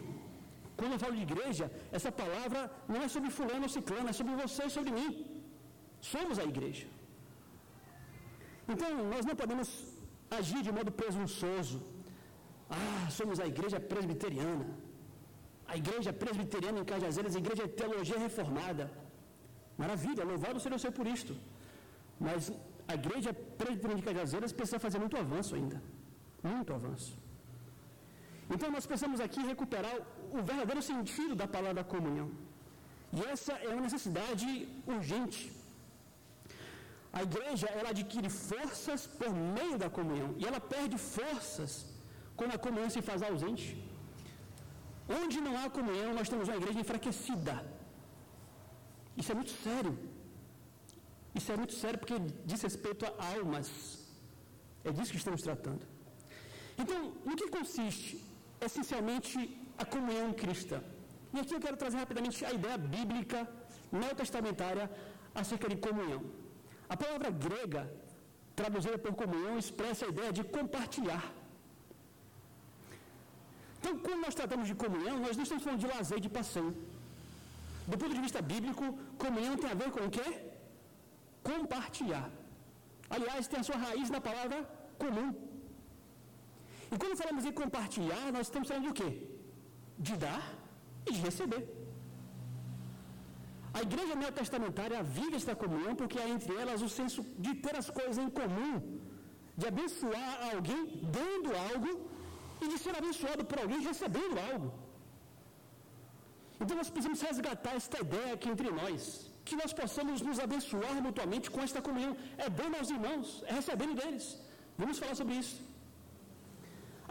quando 0.78 0.94
eu 0.94 1.00
falo 1.04 1.16
de 1.20 1.24
igreja, 1.28 1.66
essa 1.98 2.10
palavra 2.22 2.60
não 2.92 3.00
é 3.06 3.08
sobre 3.14 3.30
fulano 3.38 3.64
ou 3.68 3.72
ciclano, 3.76 4.08
é 4.12 4.16
sobre 4.20 4.34
você 4.42 4.64
e 4.66 4.74
sobre 4.78 4.92
mim. 4.98 5.10
Somos 6.12 6.38
a 6.42 6.46
igreja. 6.52 6.86
Então, 8.72 8.90
nós 9.12 9.24
não 9.28 9.36
podemos 9.42 9.68
agir 10.38 10.62
de 10.66 10.72
modo 10.76 10.90
presunçoso. 11.00 11.78
Ah, 12.78 13.06
somos 13.18 13.38
a 13.44 13.46
igreja 13.52 13.78
presbiteriana. 13.92 14.66
A 15.72 15.76
igreja 15.82 16.12
presbiteriana 16.24 16.78
em 16.80 16.86
Cajazeiras, 16.92 17.36
a 17.36 17.42
igreja 17.44 17.64
de 17.68 17.74
teologia 17.80 18.18
reformada. 18.26 18.84
Maravilha, 19.82 20.24
louvado 20.32 20.60
seja 20.60 20.76
o 20.76 20.82
Senhor 20.82 20.96
por 21.00 21.06
isto. 21.16 21.34
Mas 22.26 22.52
a 22.92 22.94
igreja 23.00 23.32
presbiteriana 23.60 24.00
de 24.00 24.06
Cajazeiras 24.10 24.52
precisa 24.58 24.80
fazer 24.86 24.98
muito 25.04 25.16
avanço 25.24 25.54
ainda. 25.58 25.78
Muito 26.42 26.72
avanço. 26.78 27.12
Então 28.54 28.68
nós 28.76 28.86
precisamos 28.90 29.20
aqui 29.26 29.40
recuperar 29.52 29.96
o 30.32 30.42
verdadeiro 30.50 30.82
sentido 30.82 31.34
da 31.42 31.46
palavra 31.56 31.84
comunhão. 31.94 32.28
E 33.16 33.20
essa 33.32 33.52
é 33.52 33.68
uma 33.68 33.86
necessidade 33.88 34.46
urgente. 34.86 35.40
A 37.18 37.22
igreja, 37.28 37.66
ela 37.78 37.90
adquire 37.94 38.30
forças 38.50 39.00
por 39.20 39.30
meio 39.58 39.76
da 39.82 39.88
comunhão. 39.98 40.30
E 40.40 40.44
ela 40.48 40.60
perde 40.74 40.96
forças 40.98 41.72
quando 42.38 42.54
a 42.54 42.58
comunhão 42.66 42.90
se 42.96 43.02
faz 43.08 43.22
ausente. 43.28 43.68
Onde 45.20 45.40
não 45.46 45.54
há 45.60 45.68
comunhão, 45.78 46.10
nós 46.18 46.28
temos 46.32 46.46
uma 46.48 46.58
igreja 46.60 46.78
enfraquecida. 46.84 47.54
Isso 49.20 49.32
é 49.32 49.34
muito 49.40 49.54
sério. 49.64 49.94
Isso 51.38 51.50
é 51.54 51.56
muito 51.62 51.74
sério 51.82 51.98
porque 52.02 52.18
diz 52.50 52.60
respeito 52.68 53.04
a 53.06 53.26
almas. 53.34 53.68
É 54.84 54.92
disso 54.92 55.12
que 55.14 55.20
estamos 55.22 55.42
tratando. 55.48 55.84
Então, 56.82 56.98
no 57.26 57.36
que 57.36 57.48
consiste 57.58 58.24
essencialmente 58.68 59.36
a 59.76 59.84
comunhão 59.84 60.32
cristã? 60.32 60.80
E 61.34 61.40
aqui 61.40 61.54
eu 61.54 61.60
quero 61.60 61.76
trazer 61.76 61.98
rapidamente 61.98 62.44
a 62.44 62.52
ideia 62.58 62.78
bíblica 62.78 63.40
neotestamentária 63.92 64.90
acerca 65.34 65.68
de 65.68 65.76
comunhão. 65.76 66.22
A 66.92 66.96
palavra 67.02 67.30
grega, 67.46 67.82
traduzida 68.58 68.98
por 69.04 69.12
comunhão, 69.22 69.54
expressa 69.64 70.02
a 70.06 70.10
ideia 70.14 70.32
de 70.38 70.42
compartilhar. 70.56 71.24
Então, 73.78 73.92
quando 74.06 74.20
nós 74.26 74.34
tratamos 74.40 74.66
de 74.70 74.74
comunhão, 74.84 75.14
nós 75.24 75.36
não 75.36 75.44
estamos 75.44 75.64
falando 75.64 75.82
de 75.84 75.90
lazer 75.94 76.18
e 76.18 76.24
de 76.26 76.32
passeio. 76.38 76.72
Do 77.90 77.96
ponto 78.00 78.14
de 78.18 78.22
vista 78.26 78.40
bíblico, 78.52 78.84
comunhão 79.24 79.54
tem 79.62 79.70
a 79.70 79.78
ver 79.82 79.90
com 79.96 80.02
o 80.08 80.10
quê? 80.16 80.26
Compartilhar. 81.50 82.28
Aliás, 83.14 83.48
tem 83.52 83.60
a 83.60 83.66
sua 83.68 83.78
raiz 83.86 84.10
na 84.16 84.20
palavra 84.28 84.58
comum. 85.02 85.28
E 86.92 86.96
quando 87.00 87.16
falamos 87.22 87.44
em 87.50 87.54
compartilhar, 87.62 88.24
nós 88.36 88.46
estamos 88.48 88.68
falando 88.68 88.88
de 88.90 88.94
quê? 89.00 89.10
De 90.06 90.16
dar 90.24 90.44
e 91.08 91.12
de 91.16 91.20
receber. 91.28 91.62
A 93.78 93.80
igreja 93.88 94.14
neotestamentária 94.20 95.00
vive 95.18 95.36
esta 95.40 95.54
comunhão 95.62 95.94
porque 96.00 96.18
há 96.20 96.28
entre 96.36 96.52
elas 96.62 96.82
o 96.82 96.90
senso 96.98 97.20
de 97.44 97.52
ter 97.64 97.74
as 97.82 97.88
coisas 97.98 98.18
em 98.24 98.30
comum, 98.40 98.74
de 99.60 99.66
abençoar 99.72 100.30
alguém 100.52 100.82
dando 101.18 101.50
algo 101.68 101.90
e 102.62 102.68
de 102.72 102.78
ser 102.84 102.94
abençoado 103.00 103.44
por 103.50 103.58
alguém 103.62 103.80
recebendo 103.90 104.36
algo. 104.50 104.68
Então 106.60 106.76
nós 106.80 106.90
precisamos 106.94 107.20
resgatar 107.28 107.74
esta 107.80 107.98
ideia 108.06 108.32
aqui 108.36 108.48
entre 108.54 108.70
nós, 108.80 109.02
que 109.46 109.56
nós 109.60 109.72
possamos 109.80 110.20
nos 110.28 110.38
abençoar 110.46 110.96
mutuamente 111.06 111.48
com 111.54 111.62
esta 111.68 111.80
comunhão. 111.86 112.14
É 112.44 112.48
dando 112.60 112.76
aos 112.80 112.90
irmãos, 112.96 113.28
é 113.50 113.52
recebendo 113.60 113.94
deles. 114.00 114.26
Vamos 114.76 114.98
falar 114.98 115.14
sobre 115.20 115.36
isso. 115.42 115.56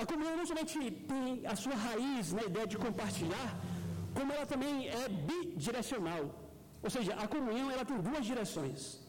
A 0.01 0.05
comunhão 0.11 0.35
não 0.39 0.45
somente 0.51 0.79
tem 1.11 1.23
a 1.53 1.55
sua 1.63 1.75
raiz 1.87 2.31
na 2.37 2.43
ideia 2.49 2.67
de 2.73 2.77
compartilhar, 2.85 3.49
como 4.17 4.31
ela 4.35 4.45
também 4.53 4.87
é 4.87 5.09
bidirecional. 5.29 6.23
Ou 6.81 6.89
seja, 6.89 7.13
a 7.13 7.27
comunhão 7.27 7.69
ela 7.71 7.85
tem 7.85 7.99
duas 7.99 8.25
direções. 8.25 8.99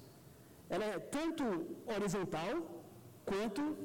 Ela 0.68 0.84
é 0.84 0.98
tanto 0.98 1.44
horizontal 1.94 2.54
quanto 3.24 3.76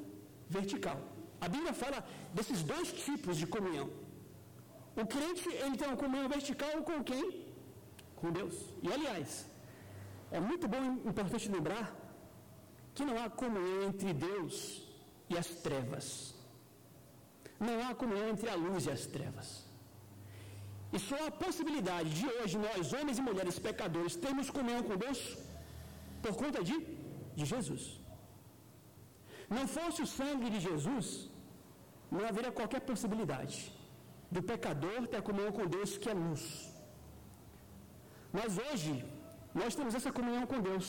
vertical. 0.48 0.98
A 1.40 1.48
Bíblia 1.48 1.72
fala 1.72 2.04
desses 2.32 2.62
dois 2.62 2.92
tipos 2.92 3.36
de 3.36 3.46
comunhão. 3.46 3.90
O 4.96 5.06
crente 5.06 5.48
ele 5.48 5.76
tem 5.76 5.88
uma 5.88 5.96
comunhão 5.96 6.28
vertical 6.28 6.82
com 6.82 7.04
quem? 7.04 7.46
Com 8.16 8.30
Deus. 8.32 8.54
E 8.82 8.92
aliás, 8.92 9.46
é 10.30 10.40
muito 10.40 10.66
bom 10.66 10.82
e 10.82 11.08
importante 11.08 11.48
lembrar 11.48 11.94
que 12.94 13.04
não 13.04 13.22
há 13.22 13.28
comunhão 13.28 13.82
entre 13.90 14.12
Deus 14.14 14.82
e 15.28 15.36
as 15.36 15.46
trevas. 15.46 16.34
Não 17.60 17.86
há 17.86 17.94
comunhão 17.94 18.30
entre 18.30 18.48
a 18.48 18.54
luz 18.54 18.86
e 18.86 18.90
as 18.90 19.06
trevas. 19.06 19.65
E 20.96 20.98
só 21.08 21.18
a 21.26 21.36
possibilidade 21.44 22.10
de 22.18 22.26
hoje 22.34 22.56
nós, 22.66 22.92
homens 22.96 23.18
e 23.20 23.26
mulheres 23.28 23.56
pecadores, 23.68 24.20
termos 24.26 24.50
comunhão 24.58 24.82
com 24.88 24.96
Deus 25.04 25.20
por 26.24 26.34
conta 26.42 26.60
de, 26.68 26.76
de 27.38 27.44
Jesus. 27.52 27.84
Não 29.56 29.64
fosse 29.76 30.00
o 30.04 30.10
sangue 30.18 30.48
de 30.54 30.60
Jesus, 30.68 31.08
não 32.14 32.22
haveria 32.28 32.52
qualquer 32.60 32.80
possibilidade 32.90 33.58
do 34.34 34.42
pecador 34.50 35.00
ter 35.12 35.20
comunhão 35.28 35.52
com 35.58 35.66
Deus 35.76 35.90
que 36.00 36.08
é 36.12 36.16
luz. 36.24 36.44
Mas 38.38 38.58
hoje, 38.64 38.94
nós 39.60 39.76
temos 39.78 39.94
essa 39.98 40.12
comunhão 40.18 40.46
com 40.52 40.60
Deus. 40.70 40.88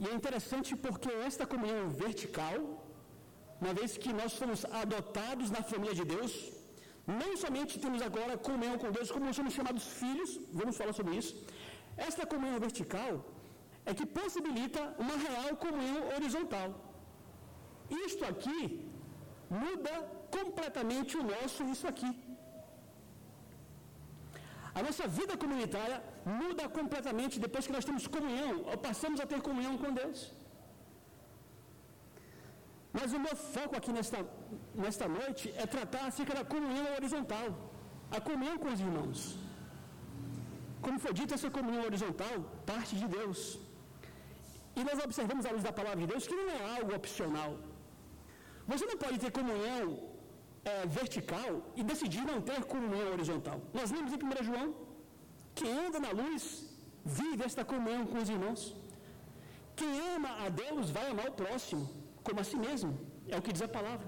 E 0.00 0.08
é 0.10 0.14
interessante 0.18 0.70
porque 0.84 1.12
esta 1.28 1.46
comunhão 1.52 1.84
vertical, 2.04 2.58
uma 3.60 3.72
vez 3.78 3.92
que 4.02 4.12
nós 4.20 4.32
somos 4.40 4.62
adotados 4.82 5.50
na 5.56 5.62
família 5.70 5.96
de 6.00 6.06
Deus, 6.16 6.34
não 7.06 7.30
somente 7.42 7.78
temos 7.84 8.00
agora 8.08 8.38
comunhão 8.48 8.76
com 8.82 8.90
Deus, 8.96 9.10
como 9.14 9.34
somos 9.38 9.54
chamados 9.58 9.86
filhos, 10.00 10.30
vamos 10.60 10.76
falar 10.80 10.94
sobre 11.00 11.16
isso. 11.20 11.34
Esta 12.08 12.24
comunhão 12.32 12.58
vertical 12.66 13.12
é 13.90 13.92
que 13.98 14.06
possibilita 14.20 14.82
uma 15.04 15.16
real 15.26 15.50
comunhão 15.64 16.02
horizontal. 16.16 16.68
Isto 18.06 18.24
aqui 18.32 18.60
muda 19.62 19.94
completamente 20.36 21.12
o 21.20 21.24
nosso 21.32 21.62
isso 21.74 21.86
aqui. 21.92 22.12
A 24.78 24.82
nossa 24.86 25.06
vida 25.18 25.34
comunitária 25.42 25.98
muda 26.38 26.64
completamente 26.78 27.38
depois 27.44 27.66
que 27.66 27.74
nós 27.76 27.84
temos 27.88 28.06
comunhão, 28.16 28.54
ou 28.70 28.76
passamos 28.88 29.20
a 29.20 29.26
ter 29.32 29.40
comunhão 29.48 29.74
com 29.82 29.92
Deus. 30.00 30.20
Mas 32.96 33.12
o 33.16 33.20
meu 33.26 33.36
foco 33.54 33.74
aqui 33.78 33.92
nesta, 33.98 34.18
nesta 34.82 35.06
noite 35.18 35.44
é 35.62 35.66
tratar 35.76 36.04
acerca 36.10 36.34
da 36.38 36.44
comunhão 36.54 36.86
horizontal, 36.96 37.46
a 38.16 38.20
comunhão 38.28 38.56
com 38.62 38.70
os 38.74 38.80
irmãos. 38.86 39.20
Como 40.84 40.98
foi 41.04 41.12
dito, 41.20 41.34
essa 41.36 41.50
comunhão 41.58 41.84
horizontal 41.88 42.34
parte 42.70 42.94
de 43.00 43.06
Deus. 43.16 43.40
E 44.78 44.82
nós 44.88 44.98
observamos 45.06 45.44
à 45.48 45.50
luz 45.54 45.64
da 45.68 45.72
palavra 45.80 46.00
de 46.02 46.08
Deus 46.12 46.26
que 46.30 46.36
não 46.40 46.48
é 46.56 46.60
algo 46.76 46.92
opcional. 47.00 47.52
Você 48.72 48.84
não 48.90 48.96
pode 49.04 49.18
ter 49.22 49.30
comunhão 49.40 49.86
é, 50.72 50.74
vertical 50.98 51.50
e 51.78 51.82
decidir 51.92 52.24
não 52.32 52.38
ter 52.50 52.60
comunhão 52.74 53.08
horizontal. 53.14 53.58
Nós 53.78 53.90
lemos 53.96 54.12
em 54.12 54.20
1 54.28 54.44
João 54.50 54.68
que 55.56 55.66
anda 55.84 55.98
na 56.06 56.12
luz 56.22 56.44
vive 57.18 57.42
esta 57.50 57.64
comunhão 57.72 58.06
com 58.06 58.18
os 58.22 58.30
irmãos. 58.36 58.62
Quem 59.78 59.92
ama 60.14 60.30
a 60.46 60.48
Deus 60.62 60.90
vai 60.96 61.06
amar 61.10 61.28
o 61.32 61.36
próximo 61.42 62.03
como 62.26 62.40
a 62.40 62.44
si 62.50 62.56
mesmo. 62.68 62.92
É 63.32 63.36
o 63.38 63.42
que 63.42 63.52
diz 63.56 63.62
a 63.62 63.68
palavra. 63.78 64.06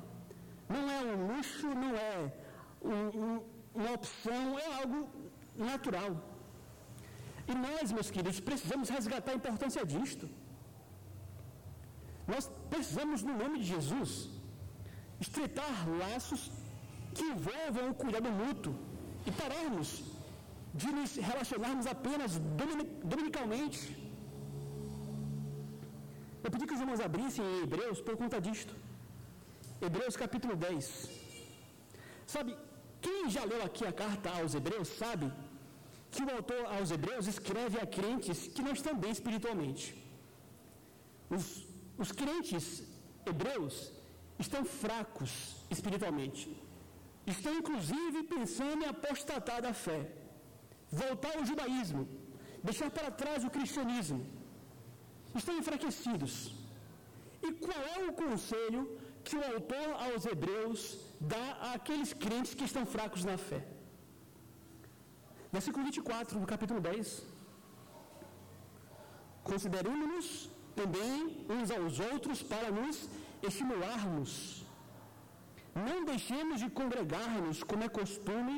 Não 0.74 0.84
é 0.96 1.00
um 1.10 1.16
luxo, 1.30 1.68
não 1.82 1.92
é 2.10 2.14
um, 2.92 2.98
um, 3.20 3.42
uma 3.74 3.92
opção, 3.98 4.58
é 4.58 4.66
algo 4.80 5.00
natural. 5.70 6.12
E 7.50 7.54
nós, 7.66 7.92
meus 7.92 8.10
queridos, 8.10 8.40
precisamos 8.40 8.88
resgatar 8.96 9.32
a 9.32 9.40
importância 9.40 9.84
disto. 9.94 10.28
Nós 12.26 12.50
precisamos, 12.72 13.22
no 13.28 13.34
nome 13.42 13.58
de 13.60 13.66
Jesus, 13.74 14.12
estreitar 15.20 15.76
laços 16.02 16.50
que 17.14 17.24
envolvam 17.34 17.90
o 17.90 17.94
cuidado 17.94 18.30
mútuo 18.42 18.74
e 19.28 19.30
pararmos 19.30 19.90
de 20.74 20.88
nos 20.96 21.10
relacionarmos 21.30 21.86
apenas 21.86 22.32
dominicalmente. 23.12 23.80
Eu 26.46 26.50
pedi 26.54 26.64
que 26.68 26.76
os 26.76 26.82
irmãos 26.82 27.00
abrissem 27.06 27.44
em 27.44 27.62
Hebreus 27.64 28.00
por 28.06 28.14
conta 28.20 28.38
disto. 28.46 28.72
Hebreus 29.86 30.16
capítulo 30.22 30.54
10. 30.54 30.84
Sabe, 32.34 32.50
quem 33.04 33.22
já 33.36 33.42
leu 33.52 33.60
aqui 33.68 33.84
a 33.88 33.92
carta 34.02 34.30
aos 34.36 34.54
Hebreus 34.58 34.90
sabe 35.00 35.26
que 36.12 36.22
o 36.26 36.30
autor 36.36 36.62
aos 36.74 36.92
Hebreus 36.96 37.26
escreve 37.34 37.80
a 37.80 37.86
crentes 37.96 38.38
que 38.54 38.62
não 38.66 38.74
estão 38.78 38.94
bem 39.04 39.12
espiritualmente. 39.16 39.84
Os, 41.36 41.44
os 41.98 42.12
crentes 42.20 42.64
hebreus 43.30 43.74
estão 44.38 44.64
fracos 44.64 45.32
espiritualmente. 45.76 46.44
Estão 47.34 47.54
inclusive 47.60 48.22
pensando 48.36 48.84
em 48.84 48.88
apostatar 48.94 49.60
da 49.66 49.74
fé, 49.86 50.00
voltar 51.02 51.34
ao 51.36 51.44
judaísmo, 51.50 52.08
deixar 52.62 52.90
para 52.98 53.10
trás 53.10 53.42
o 53.42 53.54
cristianismo. 53.58 54.35
Estão 55.40 55.54
enfraquecidos. 55.62 56.34
E 57.46 57.52
qual 57.64 57.82
é 57.94 57.98
o 58.08 58.12
conselho 58.24 58.80
que 59.24 59.36
o 59.36 59.44
autor 59.52 59.88
aos 60.04 60.24
Hebreus 60.32 60.80
dá 61.32 61.46
àqueles 61.74 62.12
crentes 62.24 62.54
que 62.58 62.66
estão 62.70 62.84
fracos 62.94 63.24
na 63.30 63.36
fé? 63.48 63.60
Versículo 65.56 65.84
24 65.84 66.40
do 66.42 66.46
capítulo 66.52 66.80
10. 66.80 67.08
Consideremos-nos 69.50 70.28
também 70.80 71.18
uns 71.56 71.70
aos 71.76 71.98
outros 72.10 72.42
para 72.52 72.70
nos 72.78 72.96
estimularmos. 73.48 74.64
Não 75.88 75.98
deixemos 76.10 76.58
de 76.62 76.68
congregar-nos, 76.80 77.58
como 77.70 77.84
é 77.86 77.88
costume 78.00 78.54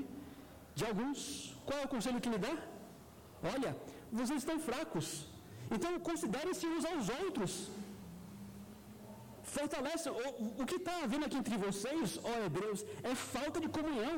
de 0.75 0.85
alguns. 0.89 1.21
Qual 1.67 1.79
é 1.81 1.85
o 1.85 1.93
conselho 1.95 2.21
que 2.25 2.33
lhe 2.35 2.41
dá? 2.47 2.55
Olha, 3.55 3.71
vocês 4.13 4.39
estão 4.43 4.59
fracos. 4.69 5.09
Então 5.77 5.93
considerem-se 6.11 6.67
uns 6.75 6.85
aos 6.91 7.09
outros. 7.21 7.53
Fortalece. 9.57 10.09
O, 10.11 10.63
o 10.63 10.67
que 10.71 10.77
está 10.81 10.95
havendo 11.05 11.27
aqui 11.27 11.39
entre 11.43 11.57
vocês, 11.67 12.19
ó 12.31 12.35
Hebreus, 12.47 12.81
é 13.11 13.15
falta 13.15 13.59
de 13.65 13.69
comunhão. 13.79 14.17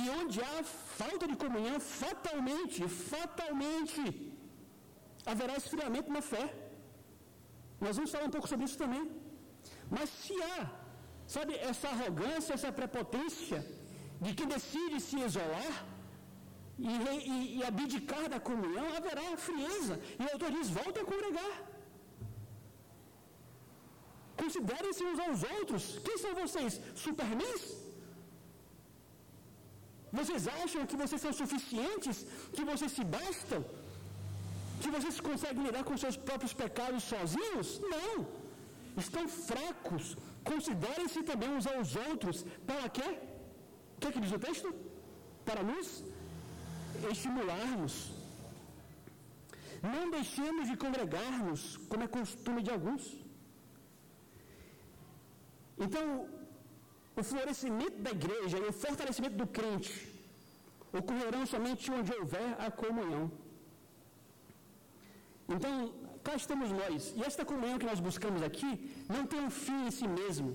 E 0.00 0.04
onde 0.18 0.38
há 0.46 0.56
falta 1.00 1.24
de 1.30 1.36
comunhão, 1.44 1.78
fatalmente, 1.78 2.80
fatalmente, 2.88 4.02
haverá 5.32 5.54
esfriamento 5.62 6.10
na 6.16 6.22
fé. 6.32 6.46
Nós 7.84 7.96
vamos 7.96 8.10
falar 8.14 8.26
um 8.30 8.34
pouco 8.36 8.48
sobre 8.52 8.66
isso 8.68 8.78
também. 8.84 9.04
Mas 9.94 10.08
se 10.22 10.34
há, 10.50 10.60
sabe, 11.36 11.54
essa 11.70 11.88
arrogância, 11.94 12.54
essa 12.54 12.72
prepotência 12.80 13.58
de 14.24 14.32
quem 14.34 14.48
decide 14.56 14.98
se 15.06 15.16
isolar 15.28 15.74
e, 16.78 16.88
e, 17.32 17.58
e 17.58 17.64
abdicar 17.64 18.28
da 18.28 18.40
comunhão, 18.40 18.86
haverá 18.96 19.36
frieza. 19.36 20.00
E 20.18 20.22
o 20.24 20.30
autor 20.32 20.50
diz: 20.50 20.68
volta 20.70 21.00
a 21.00 21.04
congregar. 21.04 21.54
Considerem-se 24.42 25.02
uns 25.10 25.18
aos 25.26 25.42
outros. 25.56 25.82
Quem 26.04 26.16
são 26.18 26.34
vocês? 26.42 26.80
Supermans? 26.94 27.62
Vocês 30.18 30.42
acham 30.62 30.86
que 30.90 30.96
vocês 31.02 31.20
são 31.24 31.32
suficientes? 31.32 32.16
Que 32.54 32.64
vocês 32.70 32.90
se 32.96 33.04
bastam? 33.16 33.60
Que 34.82 34.90
vocês 34.96 35.18
conseguem 35.28 35.64
lidar 35.66 35.84
com 35.84 35.96
seus 36.04 36.16
próprios 36.28 36.52
pecados 36.62 37.04
sozinhos? 37.12 37.68
Não. 37.94 38.26
Estão 39.04 39.24
fracos. 39.28 40.16
Considerem-se 40.52 41.22
também 41.30 41.50
uns 41.56 41.66
aos 41.66 41.94
outros. 42.08 42.44
Para 42.66 42.88
quê? 42.88 43.08
O 43.94 44.00
que, 44.00 44.08
é 44.08 44.12
que 44.12 44.20
diz 44.24 44.32
o 44.32 44.42
texto? 44.48 44.68
Para 45.48 45.62
nos 45.70 45.88
estimularmos. 47.10 47.94
Não 49.82 50.10
deixemos 50.10 50.68
de 50.70 50.76
congregar-nos, 50.84 51.76
como 51.88 52.04
é 52.04 52.08
costume 52.08 52.62
de 52.62 52.70
alguns. 52.70 53.04
Então, 55.84 56.06
o 57.20 57.22
florescimento 57.22 57.98
da 58.06 58.10
igreja 58.18 58.58
e 58.58 58.68
o 58.68 58.72
fortalecimento 58.72 59.36
do 59.42 59.46
crente 59.46 59.92
ocorrerão 61.00 61.44
somente 61.54 61.90
onde 61.90 62.12
houver 62.12 62.48
a 62.66 62.70
comunhão. 62.70 63.24
Então, 65.54 65.72
cá 66.26 66.34
estamos 66.42 66.70
nós. 66.80 67.12
E 67.16 67.22
esta 67.22 67.44
comunhão 67.44 67.78
que 67.80 67.90
nós 67.90 68.00
buscamos 68.00 68.42
aqui 68.42 68.70
não 69.14 69.26
tem 69.26 69.40
um 69.40 69.50
fim 69.50 69.80
em 69.88 69.90
si 69.98 70.08
mesmo. 70.20 70.48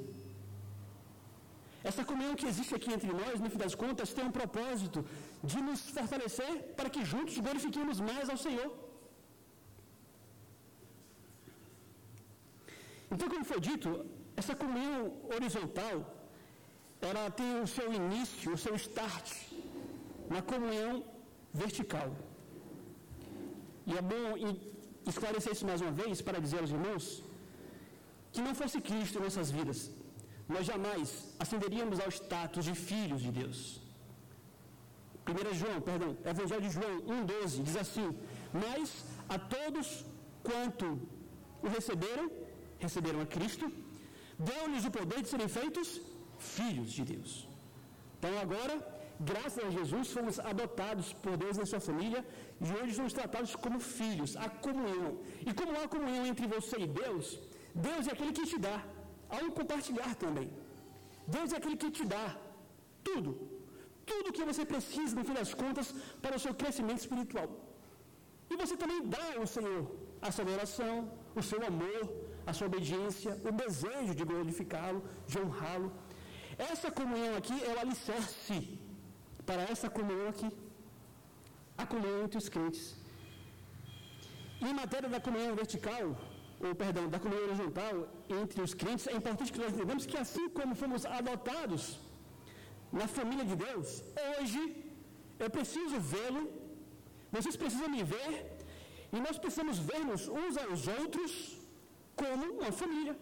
Essa 1.89 2.03
comunhão 2.03 2.35
que 2.39 2.47
existe 2.51 2.73
aqui 2.75 2.91
entre 2.95 3.11
nós, 3.21 3.39
no 3.39 3.49
fim 3.49 3.57
das 3.65 3.75
contas, 3.83 4.13
tem 4.15 4.25
um 4.25 4.35
propósito 4.39 5.05
de 5.43 5.59
nos 5.61 5.81
fortalecer 5.97 6.53
para 6.77 6.89
que 6.89 7.03
juntos 7.05 7.37
glorifiquemos 7.37 7.99
mais 7.99 8.29
ao 8.29 8.37
Senhor. 8.37 8.69
Então, 13.11 13.27
como 13.29 13.45
foi 13.51 13.59
dito, 13.59 14.05
essa 14.35 14.55
comunhão 14.55 15.13
horizontal, 15.35 15.95
ela 17.01 17.23
tem 17.31 17.61
o 17.61 17.67
seu 17.67 17.87
início, 18.01 18.53
o 18.53 18.57
seu 18.57 18.75
start 18.75 19.29
na 20.29 20.41
comunhão 20.41 21.03
vertical. 21.53 22.09
E 23.87 23.97
é 23.97 24.01
bom 24.01 24.25
esclarecer 25.07 25.53
isso 25.53 25.65
mais 25.65 25.81
uma 25.81 25.91
vez 25.91 26.21
para 26.21 26.39
dizer 26.45 26.59
aos 26.59 26.69
irmãos 26.77 27.23
que 28.31 28.41
não 28.41 28.53
fosse 28.53 28.79
Cristo 28.79 29.17
em 29.17 29.23
nossas 29.27 29.49
vidas, 29.49 29.79
nós 30.47 30.65
jamais 30.71 31.09
ascenderíamos 31.43 31.99
ao 31.99 32.09
status 32.09 32.65
de 32.65 32.75
filhos 32.75 33.21
de 33.21 33.31
Deus. 33.31 33.88
1 35.29 35.53
João, 35.61 35.79
perdão, 35.89 36.17
Evangelho 36.33 36.61
de 36.67 36.71
João 36.77 36.95
1,12 37.01 37.63
diz 37.67 37.75
assim: 37.83 38.07
Mas 38.53 39.05
a 39.35 39.37
todos 39.55 40.05
quanto 40.47 40.87
o 41.65 41.67
receberam, 41.67 42.25
receberam 42.85 43.21
a 43.21 43.25
Cristo, 43.25 43.71
deu-lhes 44.37 44.85
o 44.85 44.91
poder 44.91 45.21
de 45.21 45.29
serem 45.29 45.47
feitos 45.47 46.01
filhos 46.55 46.91
de 46.91 47.03
Deus. 47.11 47.47
Então 48.17 48.33
agora, 48.45 48.75
graças 49.31 49.63
a 49.63 49.69
Jesus, 49.69 50.11
fomos 50.11 50.39
adotados 50.51 51.13
por 51.23 51.35
Deus 51.43 51.57
na 51.57 51.65
sua 51.65 51.79
família 51.79 52.21
e 52.61 52.71
hoje 52.77 52.95
somos 52.95 53.13
tratados 53.13 53.55
como 53.55 53.79
filhos, 53.79 54.35
a 54.45 54.49
comunhão. 54.49 55.11
E 55.45 55.53
como 55.53 55.77
há 55.79 55.87
comunhão 55.87 56.25
entre 56.25 56.47
você 56.47 56.77
e 56.85 56.87
Deus, 56.87 57.39
Deus 57.73 58.07
é 58.07 58.11
aquele 58.11 58.33
que 58.39 58.45
te 58.51 58.57
dá. 58.57 58.77
Um 59.41 59.51
compartilhar 59.51 60.15
também. 60.15 60.49
Deus 61.27 61.53
é 61.53 61.57
aquele 61.57 61.77
que 61.77 61.91
te 61.91 62.05
dá 62.05 62.35
tudo. 63.03 63.48
Tudo 64.11 64.35
que 64.37 64.45
você 64.51 64.63
precisa, 64.73 65.13
no 65.19 65.25
fim 65.29 65.37
das 65.41 65.53
contas, 65.61 65.87
para 66.23 66.35
o 66.37 66.43
seu 66.45 66.53
crescimento 66.61 67.01
espiritual. 67.05 67.49
E 68.51 68.55
você 68.61 68.75
também 68.81 69.01
dá 69.15 69.25
ao 69.39 69.47
Senhor 69.55 69.83
a 70.27 70.31
sua 70.35 70.45
oração, 70.57 70.95
o 71.39 71.43
seu 71.49 71.59
amor, 71.71 72.03
a 72.49 72.53
sua 72.57 72.67
obediência, 72.71 73.31
o 73.49 73.51
desejo 73.63 74.13
de 74.19 74.23
glorificá-lo, 74.31 75.01
de 75.31 75.37
honrá-lo. 75.41 75.89
Essa 76.71 76.89
comunhão 76.99 77.33
aqui 77.41 77.57
é 77.67 77.71
o 77.75 77.79
alicerce 77.83 78.57
para 79.49 79.61
essa 79.73 79.89
comunhão 79.97 80.27
aqui. 80.33 80.49
A 81.83 81.85
comunhão 81.91 82.23
entre 82.25 82.39
os 82.41 82.49
crentes. 82.55 82.83
E 84.61 84.65
em 84.71 84.75
matéria 84.81 85.09
da 85.15 85.21
comunhão 85.27 85.53
vertical, 85.61 86.05
ou 86.65 86.71
perdão, 86.83 87.05
da 87.13 87.19
comunhão 87.23 87.45
horizontal 87.47 87.95
entre 88.41 88.59
os 88.65 88.73
crentes, 88.81 89.05
é 89.07 89.15
importante 89.21 89.53
que 89.53 89.61
nós 89.63 89.73
entendamos 89.73 90.05
que 90.11 90.17
assim 90.25 90.47
como 90.57 90.73
fomos 90.81 91.05
adotados 91.19 91.83
na 92.91 93.07
família 93.17 93.45
de 93.51 93.55
Deus, 93.65 93.89
hoje 94.29 94.61
eu 95.43 95.49
preciso 95.57 95.97
vê-lo, 96.13 96.43
vocês 97.35 97.55
precisam 97.63 97.89
me 97.95 98.03
ver, 98.13 98.31
e 99.15 99.19
nós 99.25 99.37
precisamos 99.43 99.77
ver-nos 99.91 100.21
uns 100.41 100.55
aos 100.63 100.87
outros 100.99 101.31
como 102.21 102.45
uma 102.59 102.71
família. 102.81 103.15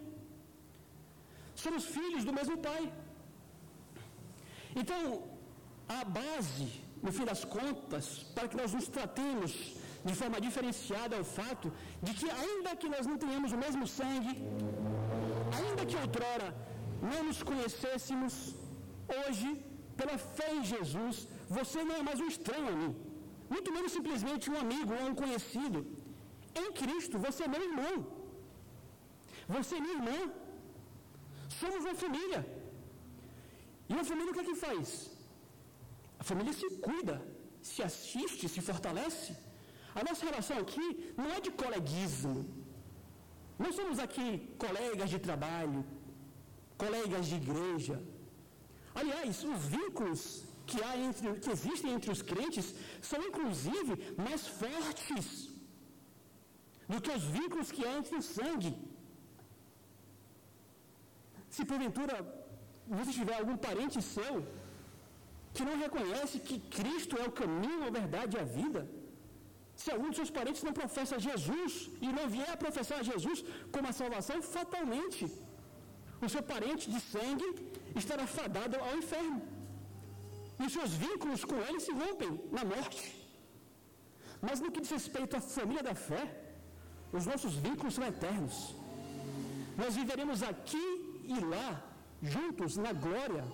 Somos 1.64 1.84
filhos 1.96 2.24
do 2.28 2.32
mesmo 2.38 2.56
pai. 2.68 2.82
Então, 4.80 5.02
a 5.98 6.04
base, 6.18 6.68
no 7.04 7.10
fim 7.16 7.24
das 7.30 7.42
contas, 7.56 8.06
para 8.34 8.48
que 8.48 8.56
nós 8.60 8.72
nos 8.78 8.88
tratemos 8.96 9.52
de 10.08 10.14
forma 10.20 10.38
diferenciada 10.46 11.16
é 11.16 11.20
o 11.20 11.28
fato 11.38 11.72
de 12.02 12.12
que, 12.18 12.28
ainda 12.30 12.76
que 12.80 12.88
nós 12.94 13.04
não 13.10 13.18
tenhamos 13.24 13.52
o 13.56 13.58
mesmo 13.64 13.86
sangue, 13.98 14.34
ainda 15.58 15.84
que 15.90 15.96
outrora 16.04 16.48
não 17.10 17.24
nos 17.28 17.42
conhecêssemos 17.50 18.34
hoje, 19.16 19.48
pela 19.98 20.16
fé 20.36 20.48
em 20.58 20.64
Jesus, 20.72 21.16
você 21.56 21.78
não 21.88 21.96
é 22.00 22.02
mais 22.08 22.20
um 22.24 22.28
estranho 22.34 22.68
a 22.72 22.76
mim. 22.80 22.92
Muito 23.54 23.72
menos 23.76 23.92
simplesmente 23.98 24.50
um 24.52 24.58
amigo 24.64 24.92
ou 24.98 25.04
um 25.10 25.16
conhecido. 25.22 25.80
Em 26.60 26.68
Cristo, 26.80 27.16
você 27.26 27.42
é 27.44 27.48
meu 27.54 27.62
irmão. 27.70 27.96
Você 29.56 29.74
é 29.76 29.80
minha 29.84 29.98
irmã. 30.00 30.18
Somos 31.60 31.82
uma 31.86 31.96
família. 32.04 32.40
E 33.88 33.92
uma 33.96 34.06
família 34.10 34.30
o 34.32 34.36
que 34.36 34.44
é 34.44 34.48
que 34.50 34.62
faz? 34.66 34.88
A 36.22 36.24
família 36.30 36.52
se 36.60 36.68
cuida, 36.86 37.16
se 37.70 37.80
assiste, 37.88 38.52
se 38.54 38.60
fortalece. 38.68 39.30
A 39.98 40.02
nossa 40.08 40.24
relação 40.28 40.58
aqui 40.64 40.86
não 41.20 41.28
é 41.36 41.40
de 41.46 41.50
coleguismo. 41.62 42.36
Não 43.62 43.70
somos 43.78 43.98
aqui 44.06 44.26
colegas 44.64 45.08
de 45.14 45.18
trabalho, 45.28 45.80
colegas 46.82 47.26
de 47.30 47.36
igreja. 47.42 47.96
Aliás, 49.00 49.42
os 49.52 49.62
vínculos 49.76 50.20
que, 50.68 50.78
há 50.86 50.92
entre, 51.06 51.28
que 51.42 51.50
existem 51.56 51.90
entre 51.96 52.10
os 52.14 52.22
crentes 52.30 52.66
são 53.10 53.20
inclusive 53.28 53.92
mais 54.26 54.42
fortes 54.62 55.26
do 56.92 57.00
que 57.04 57.12
os 57.16 57.24
vínculos 57.38 57.70
que 57.74 57.84
há 57.86 57.92
entre 58.00 58.16
o 58.20 58.26
sangue. 58.36 58.74
Se 61.54 61.64
porventura 61.70 62.16
você 62.98 63.12
tiver 63.18 63.36
algum 63.38 63.56
parente 63.68 63.98
seu 64.14 64.34
que 65.54 65.64
não 65.68 65.76
reconhece 65.86 66.44
que 66.48 66.56
Cristo 66.76 67.14
é 67.22 67.24
o 67.30 67.36
caminho, 67.40 67.86
a 67.88 67.96
verdade 68.00 68.36
e 68.36 68.40
a 68.44 68.48
vida, 68.58 68.82
se 69.80 69.90
algum 69.94 70.08
dos 70.10 70.18
seus 70.20 70.32
parentes 70.38 70.62
não 70.66 70.74
professa 70.80 71.24
Jesus 71.28 71.72
e 72.06 72.08
não 72.16 72.26
vier 72.34 72.50
a 72.54 72.62
professar 72.64 73.00
Jesus 73.10 73.38
como 73.74 73.88
a 73.90 73.98
salvação, 74.00 74.38
fatalmente 74.56 75.22
o 76.26 76.28
seu 76.34 76.42
parente 76.52 76.84
de 76.92 77.00
sangue 77.12 77.48
estará 78.04 78.26
fadado 78.38 78.76
ao 78.86 78.96
inferno. 79.02 79.40
E 80.58 80.64
os 80.66 80.72
seus 80.76 80.92
vínculos 81.06 81.44
com 81.50 81.58
ele 81.66 81.80
se 81.86 81.92
rompem 82.00 82.32
na 82.56 82.64
morte. 82.72 83.02
Mas 84.46 84.60
no 84.62 84.70
que 84.72 84.80
diz 84.84 84.90
respeito 84.98 85.36
à 85.36 85.40
família 85.40 85.82
da 85.88 85.94
fé, 86.08 86.24
os 87.18 87.26
nossos 87.30 87.54
vínculos 87.66 87.94
são 87.96 88.04
eternos. 88.12 88.56
Nós 89.80 89.94
viveremos 90.00 90.42
aqui 90.42 90.86
e 91.34 91.38
lá, 91.52 91.68
juntos 92.34 92.76
na 92.84 92.92
glória, 93.04 93.44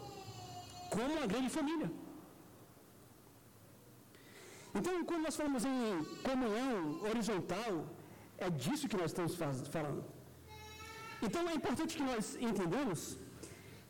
como 0.94 1.10
uma 1.16 1.26
grande 1.32 1.50
família. 1.58 1.90
Então, 4.78 4.92
quando 5.08 5.22
nós 5.26 5.36
falamos 5.40 5.64
em 5.64 6.04
comunhão 6.28 6.78
horizontal, 7.08 7.72
é 8.46 8.48
disso 8.62 8.88
que 8.88 8.96
nós 9.02 9.10
estamos 9.12 9.34
falando. 9.76 10.04
Então, 11.22 11.42
é 11.48 11.54
importante 11.60 11.96
que 11.98 12.06
nós 12.12 12.36
entendamos 12.48 13.00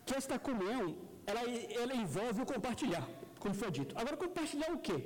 que 0.06 0.14
esta 0.20 0.38
comunhão, 0.38 0.84
ela, 1.26 1.42
ela 1.82 1.94
envolve 2.02 2.42
o 2.42 2.46
compartilhar, 2.54 3.06
como 3.42 3.54
foi 3.54 3.70
dito. 3.78 3.92
Agora, 4.00 4.16
compartilhar 4.16 4.70
o 4.76 4.78
quê? 4.86 4.98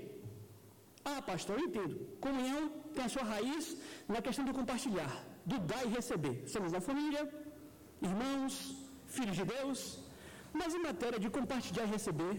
Ah, 1.11 1.21
pastor, 1.31 1.59
eu 1.59 1.65
entendo. 1.69 1.95
Comunhão 2.27 2.63
tem 2.95 3.05
a 3.05 3.09
sua 3.15 3.25
raiz 3.35 3.77
na 4.15 4.21
questão 4.27 4.45
do 4.49 4.55
compartilhar, 4.61 5.13
do 5.51 5.59
dar 5.71 5.83
e 5.87 5.91
receber. 5.99 6.35
Somos 6.55 6.73
uma 6.73 6.83
família, 6.89 7.23
irmãos, 8.11 8.55
filhos 9.17 9.37
de 9.41 9.45
Deus. 9.45 9.81
Mas 10.53 10.75
em 10.75 10.83
matéria 10.83 11.19
de 11.25 11.31
compartilhar 11.39 11.85
e 11.85 11.91
receber, 11.97 12.35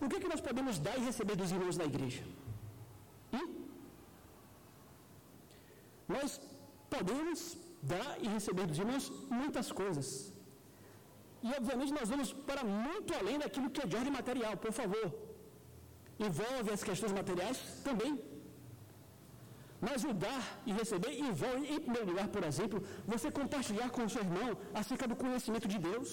o 0.00 0.08
que, 0.08 0.16
é 0.16 0.20
que 0.20 0.28
nós 0.28 0.40
podemos 0.48 0.78
dar 0.78 0.96
e 0.98 1.04
receber 1.10 1.36
dos 1.36 1.50
irmãos 1.56 1.76
da 1.76 1.84
igreja? 1.84 2.22
Hum? 3.32 3.46
Nós 6.16 6.40
podemos 6.88 7.56
dar 7.82 8.16
e 8.24 8.28
receber 8.28 8.66
dos 8.66 8.78
irmãos 8.78 9.10
muitas 9.28 9.70
coisas. 9.70 10.32
E 11.46 11.48
obviamente 11.58 11.92
nós 11.98 12.08
vamos 12.12 12.30
para 12.48 12.62
muito 12.64 13.10
além 13.18 13.38
daquilo 13.42 13.70
que 13.74 13.82
é 13.84 13.86
de 13.90 13.96
ordem 14.00 14.14
material, 14.20 14.54
por 14.64 14.72
favor. 14.80 15.06
Envolve 16.26 16.70
as 16.76 16.82
questões 16.88 17.12
materiais 17.20 17.58
também. 17.88 18.12
Mas 19.86 20.02
o 20.08 20.12
dar 20.24 20.44
e 20.68 20.72
receber 20.80 21.12
envolve, 21.28 21.64
em 21.74 21.80
primeiro 21.84 22.08
lugar, 22.10 22.28
por 22.36 22.44
exemplo, 22.50 22.78
você 23.12 23.28
compartilhar 23.40 23.88
com 23.96 24.04
o 24.04 24.10
seu 24.14 24.22
irmão 24.26 24.48
acerca 24.80 25.06
do 25.10 25.16
conhecimento 25.22 25.68
de 25.74 25.78
Deus. 25.88 26.10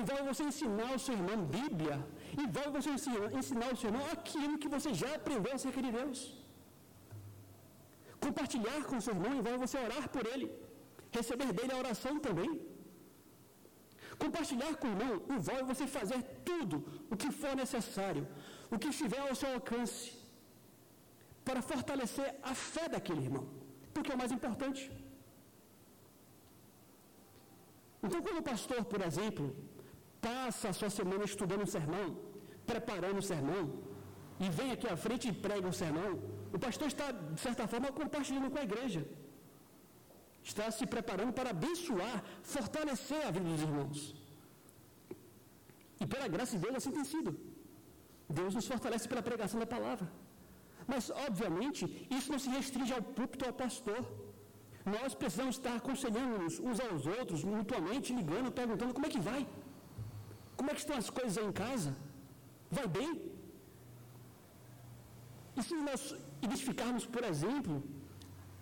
Envolve 0.00 0.24
você 0.30 0.44
ensinar 0.50 0.90
o 0.94 1.00
seu 1.04 1.14
irmão 1.18 1.38
Bíblia. 1.56 1.96
Envolve 2.44 2.72
você 2.78 2.90
ensinar, 3.40 3.72
o 3.72 3.78
seu 3.80 3.88
irmão 3.90 4.04
aquilo 4.16 4.60
que 4.62 4.70
você 4.76 4.92
já 5.02 5.10
aprendeu 5.18 5.54
acerca 5.58 5.82
de 5.86 5.90
Deus. 5.98 6.18
Compartilhar 8.26 8.80
com 8.88 8.96
o 8.98 9.04
seu 9.04 9.14
irmão 9.16 9.32
envolve 9.40 9.58
você 9.66 9.78
orar 9.86 10.06
por 10.14 10.24
ele. 10.32 10.46
Receber 11.16 11.52
dele 11.52 11.72
a 11.72 11.78
oração 11.84 12.14
também. 12.26 12.50
Compartilhar 14.24 14.72
com 14.76 14.88
o 14.88 14.92
irmão 14.94 15.14
envolve 15.36 15.64
você 15.72 15.86
fazer 15.98 16.20
tudo 16.48 16.76
o 17.12 17.16
que 17.16 17.30
for 17.40 17.54
necessário, 17.64 18.24
o 18.70 18.78
que 18.78 18.88
estiver 18.94 19.20
ao 19.26 19.34
seu 19.40 19.50
alcance, 19.54 20.06
para 21.44 21.60
fortalecer 21.62 22.28
a 22.42 22.54
fé 22.54 22.86
daquele 22.94 23.22
irmão, 23.26 23.44
porque 23.94 24.10
é 24.12 24.14
o 24.14 24.18
mais 24.22 24.32
importante. 24.38 24.82
Então, 28.02 28.20
quando 28.24 28.40
o 28.40 28.48
pastor, 28.50 28.80
por 28.92 29.00
exemplo, 29.08 29.44
passa 30.20 30.68
a 30.70 30.76
sua 30.80 30.90
semana 30.98 31.24
estudando 31.24 31.62
um 31.66 31.72
sermão, 31.76 32.06
preparando 32.66 33.18
um 33.22 33.28
sermão, 33.32 33.62
e 34.44 34.48
vem 34.58 34.70
aqui 34.72 34.88
à 34.94 34.96
frente 35.04 35.28
e 35.28 35.32
prega 35.46 35.66
um 35.66 35.76
sermão, 35.84 36.10
o 36.56 36.58
pastor 36.66 36.88
está, 36.88 37.06
de 37.12 37.40
certa 37.46 37.66
forma, 37.72 37.90
compartilhando 38.00 38.50
com 38.50 38.58
a 38.58 38.66
igreja. 38.70 39.02
Está 40.42 40.70
se 40.70 40.86
preparando 40.86 41.32
para 41.32 41.50
abençoar, 41.50 42.24
fortalecer 42.42 43.26
a 43.26 43.30
vida 43.30 43.48
dos 43.50 43.62
irmãos. 43.68 44.14
E 46.00 46.06
pela 46.06 46.28
graça 46.28 46.52
de 46.56 46.62
Deus 46.64 46.76
assim 46.76 46.92
tem 46.98 47.04
sido. 47.04 47.30
Deus 48.28 48.54
nos 48.54 48.66
fortalece 48.66 49.08
pela 49.08 49.22
pregação 49.22 49.58
da 49.60 49.66
palavra. 49.66 50.08
Mas, 50.86 51.10
obviamente, 51.26 51.82
isso 52.18 52.30
não 52.32 52.38
se 52.38 52.48
restringe 52.48 52.92
ao 52.96 53.02
púlpito 53.02 53.44
ou 53.44 53.50
ao 53.50 53.56
pastor. 53.64 54.02
Nós 54.94 55.14
precisamos 55.14 55.56
estar 55.56 55.74
aconselhando-nos 55.76 56.54
uns 56.58 56.78
aos 56.80 57.06
outros, 57.06 57.42
mutuamente, 57.44 58.14
ligando, 58.18 58.50
perguntando 58.60 58.94
como 58.94 59.06
é 59.06 59.10
que 59.14 59.20
vai. 59.30 59.42
Como 60.56 60.70
é 60.70 60.74
que 60.74 60.80
estão 60.84 60.96
as 60.96 61.10
coisas 61.18 61.36
aí 61.38 61.46
em 61.50 61.56
casa? 61.64 61.90
Vai 62.70 62.86
bem? 62.86 63.10
E 65.58 65.62
se 65.62 65.74
nós 65.88 66.02
identificarmos, 66.46 67.04
por 67.14 67.24
exemplo, 67.32 67.74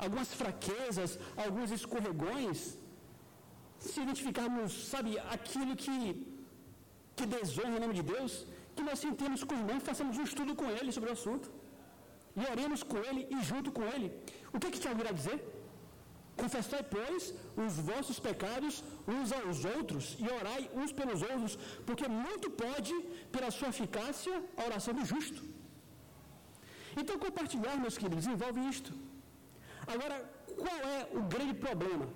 algumas 0.04 0.30
fraquezas, 0.40 1.18
alguns 1.44 1.70
escorregões, 1.78 2.58
se 3.78 4.00
identificarmos, 4.04 4.72
sabe, 4.92 5.18
aquilo 5.36 5.74
que, 5.82 5.98
que 7.18 7.26
desonra 7.36 7.76
o 7.76 7.82
nome 7.84 7.94
de 8.00 8.04
Deus, 8.14 8.32
que 8.74 8.82
nós 8.88 8.98
sentemos 8.98 9.42
com 9.48 9.54
o 9.54 9.58
irmão 9.62 9.78
façamos 9.90 10.16
um 10.18 10.26
estudo 10.30 10.54
com 10.60 10.68
ele 10.78 10.90
sobre 10.96 11.10
o 11.10 11.16
assunto. 11.18 11.50
E 12.38 12.42
oremos 12.52 12.82
com 12.90 12.98
ele 13.08 13.22
e 13.34 13.42
junto 13.50 13.70
com 13.76 13.84
ele. 13.94 14.08
O 14.52 14.58
que 14.60 14.66
é 14.66 14.70
que 14.70 14.82
Tiago 14.84 15.00
irá 15.00 15.12
dizer? 15.20 15.38
Confessai, 16.40 16.82
pois, 16.96 17.22
os 17.64 17.74
vossos 17.90 18.18
pecados 18.26 18.84
uns 19.14 19.32
aos 19.38 19.64
outros 19.76 20.04
e 20.24 20.26
orai 20.38 20.62
uns 20.80 20.92
pelos 20.98 21.22
outros, 21.22 21.56
porque 21.86 22.06
muito 22.06 22.50
pode, 22.50 22.94
pela 23.34 23.50
sua 23.50 23.68
eficácia, 23.74 24.34
a 24.58 24.64
oração 24.68 24.92
do 24.98 25.04
justo. 25.12 25.42
Então, 27.00 27.18
compartilhar, 27.18 27.76
meus 27.84 27.96
queridos, 28.02 28.26
envolve 28.26 28.60
isto. 28.74 28.92
Agora, 29.94 30.16
qual 30.62 30.78
é 30.96 30.98
o 31.18 31.22
grande 31.34 31.54
problema? 31.66 32.06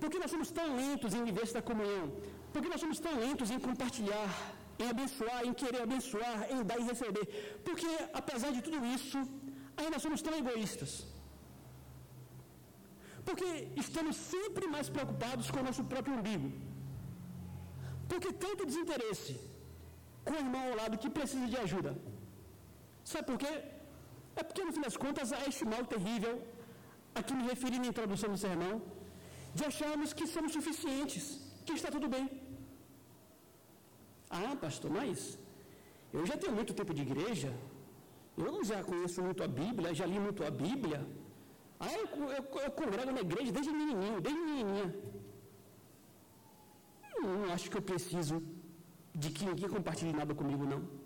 Por 0.00 0.08
que 0.10 0.18
nós 0.22 0.30
somos 0.34 0.50
tão 0.58 0.66
lentos 0.80 1.12
em 1.18 1.24
viver 1.28 1.44
esta 1.48 1.62
comunhão? 1.70 2.06
Por 2.52 2.60
que 2.62 2.70
nós 2.72 2.80
somos 2.84 2.98
tão 3.06 3.14
lentos 3.24 3.50
em 3.54 3.60
compartilhar, 3.66 4.30
em 4.82 4.88
abençoar, 4.94 5.40
em 5.48 5.54
querer 5.60 5.82
abençoar, 5.88 6.36
em 6.52 6.62
dar 6.68 6.78
e 6.82 6.88
receber? 6.92 7.26
Porque, 7.66 7.90
apesar 8.20 8.50
de 8.56 8.62
tudo 8.66 8.78
isso, 8.96 9.18
ainda 9.76 9.98
somos 10.04 10.22
tão 10.26 10.34
egoístas. 10.42 10.92
Porque 13.26 13.48
estamos 13.84 14.14
sempre 14.34 14.66
mais 14.74 14.88
preocupados 14.96 15.50
com 15.50 15.60
o 15.62 15.66
nosso 15.68 15.84
próprio 15.92 16.14
umbigo. 16.18 16.48
Porque 18.10 18.30
tanto 18.44 18.68
desinteresse 18.70 19.34
com 20.26 20.34
o 20.34 20.42
irmão 20.44 20.62
ao 20.68 20.76
lado 20.80 21.00
que 21.02 21.10
precisa 21.18 21.46
de 21.52 21.58
ajuda. 21.64 21.92
Sabe 23.10 23.26
por 23.30 23.38
quê? 23.42 23.52
É 24.40 24.42
porque, 24.46 24.64
no 24.66 24.72
fim 24.76 24.82
das 24.88 24.96
contas, 25.04 25.32
há 25.36 25.40
este 25.50 25.64
mal 25.72 25.84
terrível, 25.94 26.34
a 27.18 27.22
que 27.26 27.34
me 27.38 27.44
referi 27.52 27.78
na 27.82 27.88
introdução 27.92 28.30
do 28.34 28.38
sermão, 28.46 28.74
de 29.56 29.64
acharmos 29.70 30.12
que 30.18 30.26
somos 30.34 30.52
suficientes, 30.56 31.24
que 31.66 31.72
está 31.78 31.90
tudo 31.96 32.08
bem. 32.14 32.26
Ah, 34.30 34.54
pastor, 34.64 34.90
mas 34.98 35.38
eu 36.12 36.24
já 36.30 36.36
tenho 36.36 36.54
muito 36.58 36.72
tempo 36.80 36.92
de 36.98 37.02
igreja, 37.08 37.50
eu 38.36 38.64
já 38.70 38.78
conheço 38.90 39.20
muito 39.22 39.42
a 39.42 39.48
Bíblia, 39.48 39.94
já 40.00 40.06
li 40.12 40.20
muito 40.26 40.44
a 40.44 40.50
Bíblia. 40.50 41.00
Ah, 41.80 41.92
eu, 42.00 42.06
eu, 42.38 42.44
eu 42.66 42.70
congrego 42.80 43.10
na 43.18 43.22
igreja 43.28 43.50
desde 43.50 43.72
menininho, 43.72 44.20
desde 44.20 44.40
menininha. 44.40 44.88
Eu 47.14 47.22
não 47.22 47.52
acho 47.54 47.68
que 47.70 47.78
eu 47.80 47.82
preciso 47.82 48.36
de 49.14 49.30
que 49.30 49.44
ninguém 49.44 49.68
compartilhe 49.68 50.12
nada 50.12 50.32
comigo, 50.34 50.64
não. 50.64 50.97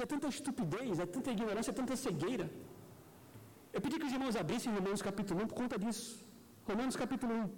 E 0.00 0.02
é 0.02 0.06
tanta 0.12 0.28
estupidez, 0.34 0.98
é 1.04 1.06
tanta 1.14 1.30
ignorância, 1.36 1.70
é 1.72 1.74
tanta 1.80 1.94
cegueira. 2.02 2.46
Eu 3.74 3.80
pedi 3.84 3.94
que 3.98 4.06
os 4.08 4.14
irmãos 4.16 4.36
abrissem 4.42 4.72
Romanos 4.76 5.02
capítulo 5.08 5.42
1 5.42 5.48
por 5.50 5.56
conta 5.62 5.76
disso. 5.82 6.12
Romanos 6.68 6.96
capítulo 7.02 7.32
1. 7.34 7.50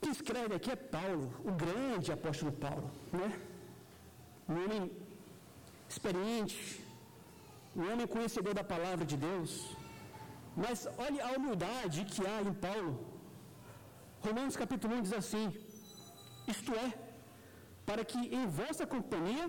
Quem 0.00 0.10
escreve 0.16 0.52
aqui 0.56 0.70
é 0.72 0.78
Paulo, 0.96 1.26
o 1.50 1.52
grande 1.64 2.10
apóstolo 2.16 2.50
Paulo, 2.64 2.88
né? 3.20 3.28
Um 4.48 4.56
homem 4.62 4.82
experiente, 5.92 6.58
um 7.76 7.86
homem 7.92 8.08
conhecedor 8.16 8.54
da 8.60 8.66
palavra 8.74 9.06
de 9.12 9.16
Deus. 9.28 9.52
Mas 10.64 10.88
olhe 11.06 11.20
a 11.20 11.30
humildade 11.36 12.04
que 12.12 12.26
há 12.26 12.38
em 12.50 12.54
Paulo. 12.66 12.92
Romanos 14.26 14.56
capítulo 14.64 14.96
1 14.96 15.02
diz 15.06 15.16
assim: 15.22 15.46
Isto 16.54 16.72
é, 16.86 16.88
para 17.88 18.04
que 18.10 18.20
em 18.38 18.46
vossa 18.60 18.86
companhia 18.94 19.46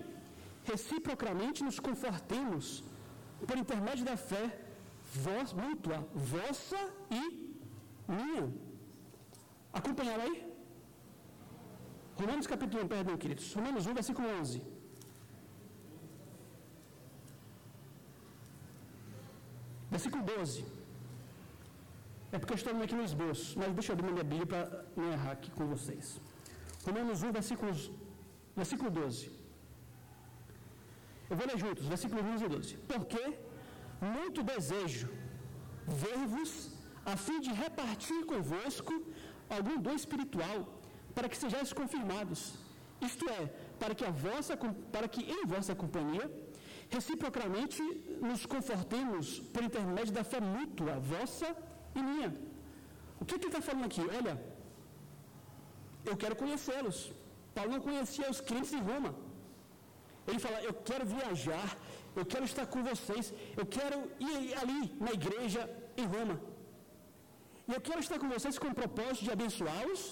reciprocamente 0.70 1.64
nos 1.68 1.78
confortemos 1.88 2.66
por 3.46 3.56
intermédio 3.64 4.04
da 4.10 4.16
fé 4.30 4.44
vós, 5.26 5.52
mútua, 5.52 5.98
vossa 6.32 6.80
e 7.20 7.22
minha. 8.16 8.44
Acompanharam 9.72 10.24
aí? 10.26 10.36
Romanos 12.20 12.46
capítulo 12.46 12.84
1, 12.84 12.88
perdão, 12.88 13.16
queridos. 13.16 13.46
Romanos 13.58 13.86
1, 13.86 13.94
versículo 14.00 14.28
11. 14.40 14.62
Versículo 19.90 20.22
12. 20.24 20.64
É 22.32 22.38
porque 22.38 22.54
eu 22.54 22.60
estou 22.60 22.82
aqui 22.86 22.96
no 23.00 23.04
esboço, 23.10 23.58
mas 23.58 23.74
deixa 23.78 23.92
eu 23.92 23.94
abrir 23.94 24.10
minha 24.12 24.24
Bíblia 24.32 24.46
para 24.52 24.84
não 24.96 25.12
errar 25.12 25.32
aqui 25.32 25.50
com 25.58 25.66
vocês. 25.74 26.20
Romanos 26.86 27.22
1, 27.22 27.32
versículos, 27.38 27.90
versículo 28.60 28.90
12. 28.90 29.30
Eu 31.30 31.36
vou 31.38 31.46
ler 31.50 31.58
juntos, 31.64 31.84
versículo 31.94 32.20
11 32.34 32.44
e 32.44 32.48
12. 32.48 32.76
Porque 32.92 33.22
muito 34.00 34.42
desejo 34.52 35.08
ver-vos 36.04 36.50
a 37.12 37.16
fim 37.16 37.38
de 37.46 37.52
repartir 37.64 38.20
convosco 38.32 38.94
algum 39.56 39.76
dom 39.86 39.96
espiritual, 40.02 40.58
para 41.14 41.28
que 41.30 41.36
sejais 41.44 41.72
confirmados. 41.80 42.40
Isto 43.00 43.28
é, 43.38 43.42
para 43.80 43.94
que, 43.94 44.04
a 44.04 44.10
vossa, 44.10 44.56
para 44.94 45.08
que 45.14 45.22
em 45.36 45.44
vossa 45.54 45.74
companhia 45.74 46.26
reciprocamente 46.96 47.80
nos 48.28 48.46
confortemos 48.46 49.40
por 49.52 49.62
intermédio 49.62 50.12
da 50.18 50.24
fé 50.24 50.40
mútua, 50.40 50.98
vossa 50.98 51.48
e 51.94 52.02
minha. 52.02 52.32
O 53.20 53.24
que, 53.24 53.38
que 53.38 53.46
ele 53.46 53.54
está 53.54 53.60
falando 53.60 53.86
aqui? 53.86 54.02
Olha, 54.18 54.34
eu 56.04 56.16
quero 56.16 56.36
conhecê-los. 56.36 56.98
Paulo 57.56 57.72
não 57.74 57.82
conhecia 57.88 58.26
os 58.34 58.40
crentes 58.48 58.72
em 58.78 58.82
Roma. 58.90 59.10
Ele 60.28 60.40
fala: 60.44 60.58
Eu 60.68 60.74
quero 60.88 61.04
viajar, 61.16 61.68
eu 62.18 62.24
quero 62.32 62.44
estar 62.50 62.66
com 62.74 62.82
vocês, 62.90 63.26
eu 63.60 63.66
quero 63.76 63.98
ir 64.30 64.36
ali 64.62 64.80
na 65.06 65.12
igreja 65.18 65.62
em 66.02 66.06
Roma. 66.14 66.36
E 67.68 67.72
eu 67.76 67.80
quero 67.88 68.00
estar 68.04 68.18
com 68.22 68.28
vocês 68.36 68.56
com 68.62 68.70
o 68.72 68.78
propósito 68.82 69.24
de 69.26 69.32
abençoá-los. 69.36 70.02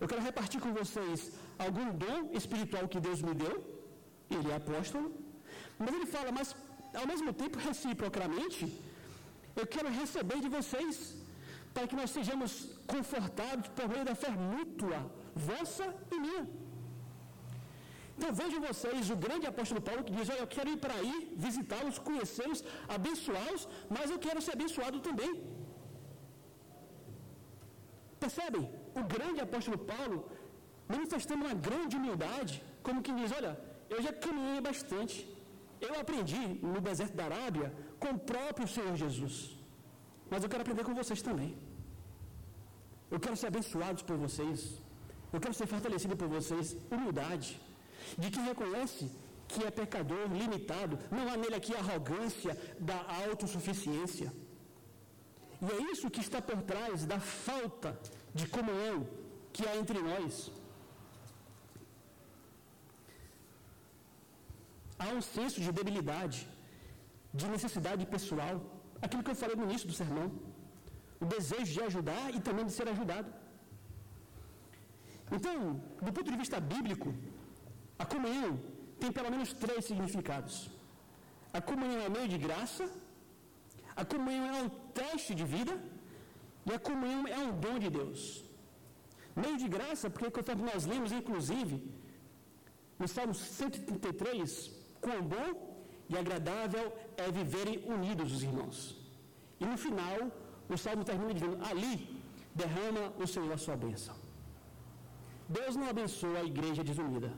Eu 0.00 0.08
quero 0.10 0.22
repartir 0.28 0.60
com 0.64 0.72
vocês 0.80 1.20
algum 1.66 1.88
dom 2.04 2.18
espiritual 2.40 2.84
que 2.92 3.00
Deus 3.06 3.20
me 3.28 3.34
deu. 3.42 3.56
Ele 4.36 4.50
é 4.52 4.56
apóstolo. 4.62 5.08
Mas 5.80 5.90
ele 5.96 6.08
fala, 6.14 6.30
mas 6.38 6.48
ao 7.00 7.06
mesmo 7.12 7.30
tempo, 7.40 7.64
reciprocamente, 7.68 8.60
eu 9.60 9.66
quero 9.74 9.90
receber 10.00 10.38
de 10.44 10.50
vocês, 10.56 10.96
para 11.74 11.86
que 11.88 11.98
nós 12.00 12.10
sejamos 12.16 12.50
confortados 12.94 13.68
por 13.76 13.86
meio 13.92 14.04
da 14.10 14.14
fé 14.22 14.30
mútua, 14.52 15.00
vossa 15.48 15.86
e 16.14 16.18
minha. 16.24 16.44
Então 18.18 18.30
vejam 18.40 18.60
vocês 18.68 19.10
o 19.14 19.18
grande 19.24 19.46
apóstolo 19.50 19.80
Paulo 19.88 20.02
que 20.06 20.14
diz: 20.16 20.28
Olha, 20.32 20.42
eu 20.44 20.50
quero 20.54 20.70
ir 20.74 20.78
para 20.84 20.94
aí, 21.00 21.16
visitá-los, 21.46 21.98
conhecê-los, 22.08 22.60
abençoá-los, 22.96 23.64
mas 23.96 24.06
eu 24.14 24.18
quero 24.26 24.40
ser 24.46 24.54
abençoado 24.58 24.98
também. 25.08 25.32
Percebem? 28.24 28.64
O 29.00 29.04
grande 29.14 29.40
apóstolo 29.46 29.78
Paulo 29.92 30.16
manifestando 30.94 31.42
uma 31.46 31.56
grande 31.68 31.94
humildade, 31.98 32.54
como 32.88 33.04
que 33.06 33.14
diz: 33.20 33.32
Olha, 33.38 33.52
eu 33.94 34.00
já 34.06 34.12
caminhei 34.26 34.60
bastante. 34.70 35.16
Eu 35.88 35.94
aprendi 36.02 36.42
no 36.72 36.80
deserto 36.88 37.16
da 37.20 37.26
Arábia 37.30 37.66
com 38.02 38.10
o 38.16 38.20
próprio 38.32 38.68
Senhor 38.76 38.94
Jesus. 39.04 39.36
Mas 40.30 40.42
eu 40.42 40.50
quero 40.50 40.62
aprender 40.64 40.84
com 40.88 40.94
vocês 41.02 41.22
também. 41.28 41.50
Eu 43.14 43.20
quero 43.24 43.36
ser 43.40 43.48
abençoado 43.52 44.04
por 44.08 44.16
vocês. 44.26 44.60
Eu 45.34 45.40
quero 45.44 45.54
ser 45.60 45.68
fortalecido 45.74 46.16
por 46.22 46.28
vocês. 46.36 46.76
Humildade. 46.94 47.48
De 48.16 48.30
quem 48.30 48.44
reconhece 48.44 49.10
que 49.50 49.64
é 49.68 49.70
pecador, 49.70 50.24
limitado. 50.40 50.98
Não 51.16 51.24
há 51.30 51.36
nele 51.36 51.56
aqui 51.60 51.74
arrogância 51.74 52.52
da 52.88 52.98
autossuficiência. 53.24 54.28
E 55.64 55.68
é 55.76 55.78
isso 55.92 56.10
que 56.14 56.20
está 56.26 56.40
por 56.50 56.60
trás 56.70 57.04
da 57.12 57.18
falta 57.18 57.90
de 58.38 58.46
comunhão 58.56 58.98
que 59.52 59.66
há 59.66 59.74
entre 59.82 59.98
nós. 60.10 60.52
Há 65.04 65.08
um 65.16 65.22
senso 65.34 65.58
de 65.64 65.70
debilidade, 65.78 66.38
de 67.32 67.48
necessidade 67.54 68.04
pessoal, 68.14 68.54
aquilo 69.00 69.24
que 69.24 69.32
eu 69.32 69.40
falei 69.42 69.56
no 69.56 69.66
início 69.68 69.88
do 69.90 69.98
sermão. 70.02 70.28
O 71.24 71.26
desejo 71.34 71.72
de 71.76 71.82
ajudar 71.88 72.26
e 72.36 72.40
também 72.48 72.64
de 72.68 72.72
ser 72.78 72.86
ajudado. 72.94 73.28
Então, 75.36 75.58
do 76.06 76.12
ponto 76.16 76.30
de 76.32 76.38
vista 76.42 76.58
bíblico, 76.72 77.08
a 78.02 78.06
comunhão 78.14 78.50
tem 79.00 79.10
pelo 79.18 79.30
menos 79.34 79.52
três 79.64 79.84
significados. 79.90 80.56
A 81.58 81.60
comunhão 81.70 82.00
é 82.06 82.10
meio 82.16 82.28
de 82.34 82.38
graça, 82.46 82.84
a 84.02 84.04
comunhão 84.12 84.46
é 84.54 84.62
um 84.66 84.70
teste 85.00 85.32
de 85.40 85.44
vida 85.54 85.74
e 86.68 86.72
a 86.76 86.80
comunhão 86.88 87.22
é 87.36 87.38
um 87.46 87.52
dom 87.64 87.76
de 87.84 87.90
Deus. 87.98 88.20
Meio 89.42 89.56
de 89.62 89.68
graça, 89.76 90.06
porque 90.10 90.30
conforme 90.36 90.62
nós 90.70 90.84
lemos, 90.92 91.10
inclusive, 91.20 91.74
no 93.00 93.08
Salmo 93.14 93.34
133, 93.34 94.70
quão 95.04 95.20
bom 95.34 95.48
e 96.08 96.16
agradável 96.22 96.86
é 97.16 97.30
viverem 97.40 97.76
unidos 97.96 98.32
os 98.36 98.42
irmãos. 98.48 98.78
E 99.60 99.64
no 99.72 99.78
final, 99.86 100.18
o 100.74 100.76
Salmo 100.84 101.04
termina 101.10 101.34
dizendo: 101.38 101.58
Ali 101.70 101.94
derrama 102.54 103.04
o 103.22 103.26
Senhor 103.26 103.52
a 103.52 103.62
sua 103.64 103.76
bênção. 103.76 104.14
Deus 105.48 105.74
não 105.76 105.88
abençoa 105.94 106.38
a 106.40 106.48
igreja 106.52 106.82
desunida. 106.90 107.30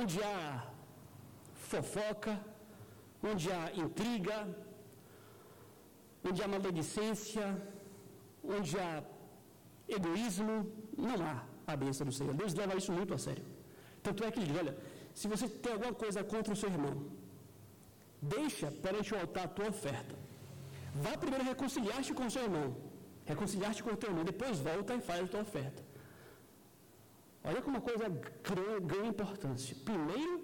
Onde 0.00 0.18
há 0.22 0.66
fofoca, 1.70 2.34
onde 3.30 3.46
há 3.52 3.62
intriga, 3.84 4.36
onde 6.26 6.42
há 6.42 6.48
maledicência, 6.48 7.46
onde 8.56 8.78
há 8.78 9.02
egoísmo, 9.96 10.54
não 10.96 11.16
há 11.30 11.36
a 11.72 11.76
bênção 11.76 12.06
do 12.06 12.14
Senhor. 12.18 12.34
Deus 12.42 12.54
leva 12.54 12.76
isso 12.80 12.92
muito 12.98 13.14
a 13.14 13.18
sério. 13.26 13.44
Tanto 14.02 14.24
é 14.24 14.30
que 14.30 14.38
ele 14.40 14.48
diz: 14.50 14.58
olha, 14.62 14.74
se 15.14 15.28
você 15.32 15.48
tem 15.48 15.72
alguma 15.72 15.94
coisa 16.04 16.24
contra 16.32 16.52
o 16.52 16.56
seu 16.62 16.70
irmão, 16.76 16.94
deixa 18.20 18.70
perante 18.84 19.14
o 19.14 19.18
altar 19.22 19.44
a 19.44 19.48
tua 19.56 19.68
oferta. 19.74 20.14
Vá 21.04 21.12
primeiro 21.16 21.44
reconciliar-te 21.52 22.12
com 22.18 22.26
o 22.26 22.30
seu 22.30 22.42
irmão. 22.48 22.68
Reconciliar-te 23.24 23.82
com 23.84 23.92
o 23.92 23.96
teu 23.96 24.10
irmão, 24.10 24.24
depois 24.24 24.58
volta 24.58 24.94
e 24.94 25.00
faz 25.00 25.24
a 25.24 25.28
tua 25.32 25.42
oferta. 25.48 25.80
Olha 27.44 27.60
como 27.60 27.76
uma 27.76 27.84
coisa 27.88 28.08
ganha 28.80 29.08
importância. 29.08 29.74
Primeiro, 29.84 30.34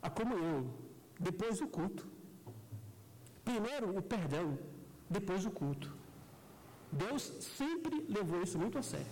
a 0.00 0.08
comunhão, 0.08 0.72
depois 1.18 1.60
o 1.60 1.66
culto. 1.66 2.06
Primeiro, 3.44 3.96
o 3.98 4.02
perdão, 4.02 4.58
depois 5.10 5.44
o 5.44 5.50
culto. 5.50 5.94
Deus 6.92 7.22
sempre 7.58 8.04
levou 8.08 8.42
isso 8.42 8.58
muito 8.58 8.78
a 8.78 8.82
sério. 8.82 9.06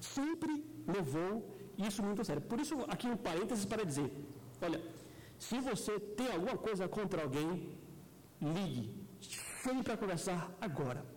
Sempre 0.00 0.64
levou 0.86 1.32
isso 1.76 2.02
muito 2.02 2.22
a 2.22 2.24
sério. 2.24 2.42
Por 2.42 2.60
isso, 2.60 2.74
aqui 2.88 3.08
um 3.08 3.16
parênteses 3.16 3.64
para 3.64 3.84
dizer: 3.84 4.10
olha, 4.60 4.80
se 5.38 5.58
você 5.60 5.98
tem 5.98 6.30
alguma 6.32 6.56
coisa 6.56 6.88
contra 6.88 7.22
alguém, 7.22 7.76
ligue. 8.40 8.94
Chame 9.20 9.82
para 9.82 9.96
conversar 9.96 10.50
agora. 10.60 11.15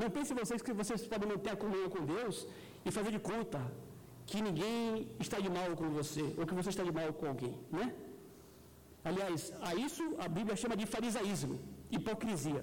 Não 0.00 0.08
pense 0.16 0.32
vocês 0.40 0.60
que 0.66 0.74
vocês 0.80 1.00
podem 1.12 1.28
manter 1.32 1.52
a 1.54 1.60
comunhão 1.62 1.88
com 1.94 2.02
Deus 2.14 2.36
e 2.86 2.90
fazer 2.96 3.12
de 3.16 3.20
conta 3.30 3.60
que 4.30 4.40
ninguém 4.46 5.08
está 5.24 5.38
de 5.44 5.50
mal 5.56 5.70
com 5.80 5.88
você, 5.98 6.24
ou 6.38 6.44
que 6.48 6.56
você 6.58 6.68
está 6.72 6.84
de 6.88 6.92
mal 6.98 7.08
com 7.18 7.26
alguém, 7.32 7.54
né? 7.76 7.86
Aliás, 9.08 9.40
a 9.68 9.74
isso 9.86 10.04
a 10.24 10.28
Bíblia 10.36 10.56
chama 10.62 10.76
de 10.80 10.86
farisaísmo, 10.94 11.56
hipocrisia, 11.96 12.62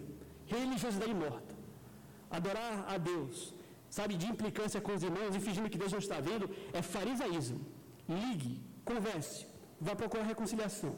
religiosidade 0.53 1.15
morta. 1.23 1.53
Adorar 2.37 2.73
a 2.93 2.97
Deus, 3.09 3.53
sabe, 3.97 4.15
de 4.21 4.27
implicância 4.33 4.79
com 4.85 4.93
os 4.97 5.03
irmãos 5.09 5.35
e 5.35 5.43
fingindo 5.47 5.71
que 5.73 5.81
Deus 5.83 5.91
não 5.95 6.03
está 6.05 6.19
vendo, 6.29 6.47
é 6.79 6.81
farisaísmo. 6.95 7.61
Ligue, 8.07 8.53
converse, 8.91 9.39
vá 9.87 9.95
procurar 9.95 10.25
reconciliação. 10.33 10.93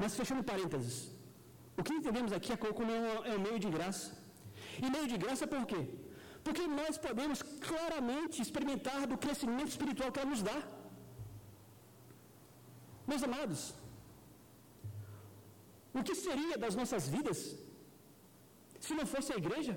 Mas 0.00 0.14
fechando 0.20 0.42
parênteses, 0.52 0.96
o 1.78 1.84
que 1.86 1.94
entendemos 2.00 2.32
aqui 2.32 2.52
é 2.52 2.56
como 2.56 2.90
é 3.32 3.36
um 3.36 3.40
meio 3.48 3.60
de 3.64 3.70
graça. 3.78 4.17
E 4.84 4.90
meio 4.94 5.08
de 5.12 5.18
graça 5.24 5.46
por 5.54 5.62
quê? 5.70 5.82
Porque 6.46 6.64
nós 6.80 6.96
podemos 7.06 7.38
claramente 7.68 8.36
experimentar 8.44 9.00
do 9.10 9.18
crescimento 9.24 9.70
espiritual 9.74 10.12
que 10.12 10.20
ela 10.20 10.32
nos 10.34 10.42
dá. 10.50 10.58
Meus 13.10 13.22
amados, 13.28 13.60
o 15.98 16.02
que 16.08 16.14
seria 16.26 16.56
das 16.64 16.74
nossas 16.80 17.04
vidas 17.14 17.38
se 18.86 18.94
não 18.98 19.06
fosse 19.14 19.30
a 19.32 19.40
igreja? 19.42 19.74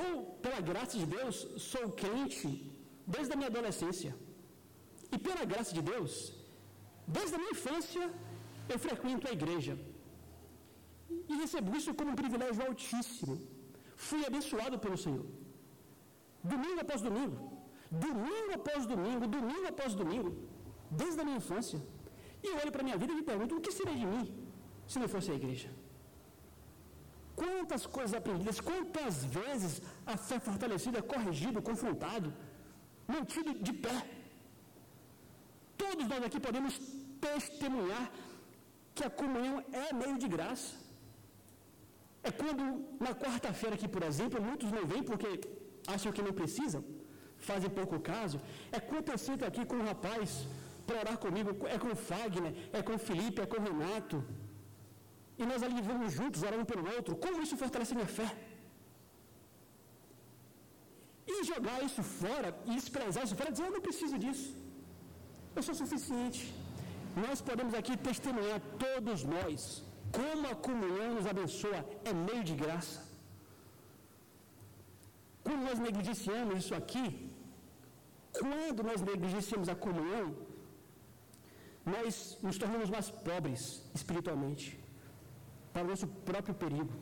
Eu, 0.00 0.08
pela 0.44 0.60
graça 0.70 0.96
de 1.02 1.06
Deus, 1.16 1.36
sou 1.72 1.84
crente 2.02 2.48
desde 3.14 3.32
a 3.32 3.36
minha 3.38 3.52
adolescência. 3.52 4.12
E 5.14 5.18
pela 5.26 5.44
graça 5.52 5.72
de 5.78 5.82
Deus, 5.92 6.12
desde 7.16 7.34
a 7.36 7.38
minha 7.42 7.54
infância, 7.56 8.04
eu 8.72 8.78
frequento 8.86 9.28
a 9.28 9.36
igreja. 9.38 9.74
E 11.28 11.34
recebo 11.42 11.76
isso 11.76 11.94
como 11.94 12.10
um 12.12 12.18
privilégio 12.22 12.62
altíssimo. 12.66 13.34
Fui 13.96 14.24
abençoado 14.26 14.78
pelo 14.78 14.98
Senhor. 15.04 15.26
Domingo 16.52 16.80
após 16.84 17.00
domingo. 17.08 17.36
Domingo 17.90 18.52
após 18.54 18.86
domingo, 18.86 19.26
domingo 19.26 19.66
após 19.72 19.94
domingo. 19.94 20.30
Desde 20.90 21.20
a 21.20 21.24
minha 21.24 21.38
infância. 21.42 21.80
E 22.42 22.46
eu 22.48 22.56
olho 22.62 22.72
para 22.72 22.82
a 22.82 22.88
minha 22.88 22.98
vida 23.02 23.12
e 23.12 23.16
me 23.16 23.26
pergunto: 23.30 23.56
o 23.56 23.60
que 23.60 23.72
seria 23.78 23.96
de 24.02 24.06
mim 24.12 24.24
se 24.86 24.98
não 24.98 25.08
fosse 25.14 25.30
a 25.30 25.34
igreja? 25.34 25.70
Quantas 27.40 27.82
coisas 27.96 28.14
aprendidas, 28.14 28.60
quantas 28.60 29.24
vezes 29.38 29.82
a 30.06 30.16
fé 30.16 30.38
fortalecida, 30.48 31.02
corrigido, 31.02 31.60
confrontado, 31.60 32.32
mantido 33.06 33.52
de 33.66 33.72
pé. 33.72 33.98
Todos 35.76 36.06
nós 36.08 36.22
aqui 36.24 36.40
podemos 36.40 36.74
testemunhar 37.20 38.10
que 38.94 39.04
a 39.04 39.10
comunhão 39.10 39.62
é 39.72 39.92
meio 39.92 40.16
de 40.22 40.28
graça. 40.34 40.85
É 42.28 42.30
quando, 42.40 42.62
na 43.06 43.12
quarta-feira 43.22 43.74
aqui, 43.76 43.88
por 43.96 44.02
exemplo, 44.08 44.38
muitos 44.48 44.70
não 44.76 44.84
vêm 44.92 45.02
porque 45.10 45.28
acham 45.94 46.10
que 46.16 46.22
não 46.26 46.32
precisam, 46.40 46.82
fazem 47.48 47.70
pouco 47.78 47.96
caso. 48.12 48.38
É 48.76 48.80
quando 48.90 49.10
eu 49.14 49.18
sento 49.26 49.44
aqui 49.50 49.62
com 49.70 49.76
um 49.82 49.86
rapaz 49.90 50.30
para 50.86 50.98
orar 51.02 51.18
comigo, 51.24 51.50
é 51.74 51.78
com 51.82 51.90
o 51.94 51.98
Fagner, 52.08 52.52
é 52.78 52.82
com 52.88 52.94
o 52.98 53.02
Felipe, 53.08 53.40
é 53.44 53.46
com 53.52 53.58
o 53.60 53.64
Renato. 53.68 54.18
E 55.40 55.44
nós 55.50 55.62
ali 55.66 55.80
vamos 55.90 56.10
juntos, 56.18 56.42
orando 56.46 56.64
um 56.64 56.70
pelo 56.72 56.84
outro. 56.96 57.14
Como 57.24 57.42
isso 57.46 57.56
fortalece 57.62 57.94
minha 57.98 58.12
fé? 58.18 58.28
E 61.32 61.44
jogar 61.52 61.78
isso 61.88 62.02
fora, 62.20 62.48
e 62.68 62.72
desprezar 62.80 63.22
isso 63.26 63.36
fora, 63.40 63.50
dizer, 63.54 63.66
eu 63.68 63.74
não 63.76 63.84
preciso 63.88 64.16
disso. 64.24 64.48
Eu 65.56 65.62
sou 65.66 65.74
suficiente. 65.82 66.42
Nós 67.24 67.40
podemos 67.48 67.74
aqui 67.80 67.94
testemunhar, 68.10 68.60
todos 68.84 69.20
nós, 69.34 69.60
como 70.16 70.44
a 70.52 70.56
comunhão 70.68 71.08
nos 71.16 71.26
abençoa, 71.32 71.80
é 72.10 72.12
meio 72.28 72.42
de 72.48 72.54
graça. 72.62 72.98
Quando 75.44 75.62
nós 75.68 75.78
negligenciamos 75.86 76.54
isso 76.62 76.74
aqui, 76.80 77.06
quando 78.38 78.82
nós 78.88 79.00
negligenciamos 79.10 79.68
a 79.74 79.76
comunhão, 79.86 80.26
nós 81.94 82.38
nos 82.46 82.58
tornamos 82.62 82.88
mais 82.96 83.08
pobres 83.28 83.62
espiritualmente, 83.98 84.66
para 85.72 85.84
o 85.84 85.88
nosso 85.90 86.06
próprio 86.30 86.54
perigo. 86.62 86.94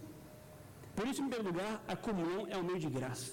Por 0.96 1.06
isso, 1.08 1.20
em 1.22 1.28
primeiro 1.28 1.46
lugar, 1.50 1.72
a 1.94 1.96
comunhão 2.06 2.42
é 2.54 2.56
um 2.56 2.66
meio 2.70 2.80
de 2.84 2.90
graça. 2.98 3.32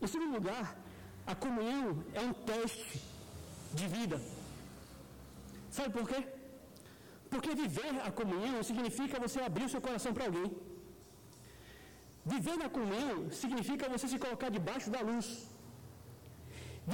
Em 0.00 0.06
segundo 0.06 0.34
lugar, 0.38 0.66
a 1.26 1.34
comunhão 1.34 2.04
é 2.14 2.22
um 2.28 2.32
teste 2.32 3.02
de 3.74 3.86
vida. 3.88 4.20
Sabe 5.70 5.90
por 5.98 6.08
quê? 6.08 6.20
Porque 7.36 7.54
viver 7.64 7.92
a 8.08 8.10
comunhão 8.20 8.58
significa 8.68 9.22
você 9.24 9.38
abrir 9.48 9.64
o 9.66 9.72
seu 9.72 9.80
coração 9.86 10.12
para 10.16 10.26
alguém. 10.28 10.48
Viver 12.32 12.56
na 12.62 12.68
comunhão 12.76 13.18
significa 13.40 13.90
você 13.94 14.06
se 14.12 14.18
colocar 14.22 14.48
debaixo 14.56 14.88
da 14.94 15.00
luz. 15.08 15.26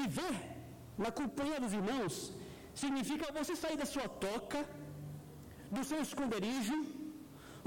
Viver 0.00 0.34
na 1.04 1.10
companhia 1.20 1.60
dos 1.64 1.74
irmãos 1.80 2.14
significa 2.82 3.34
você 3.38 3.54
sair 3.62 3.78
da 3.82 3.88
sua 3.94 4.08
toca, 4.26 4.60
do 5.76 5.84
seu 5.90 6.00
esconderijo, 6.06 6.78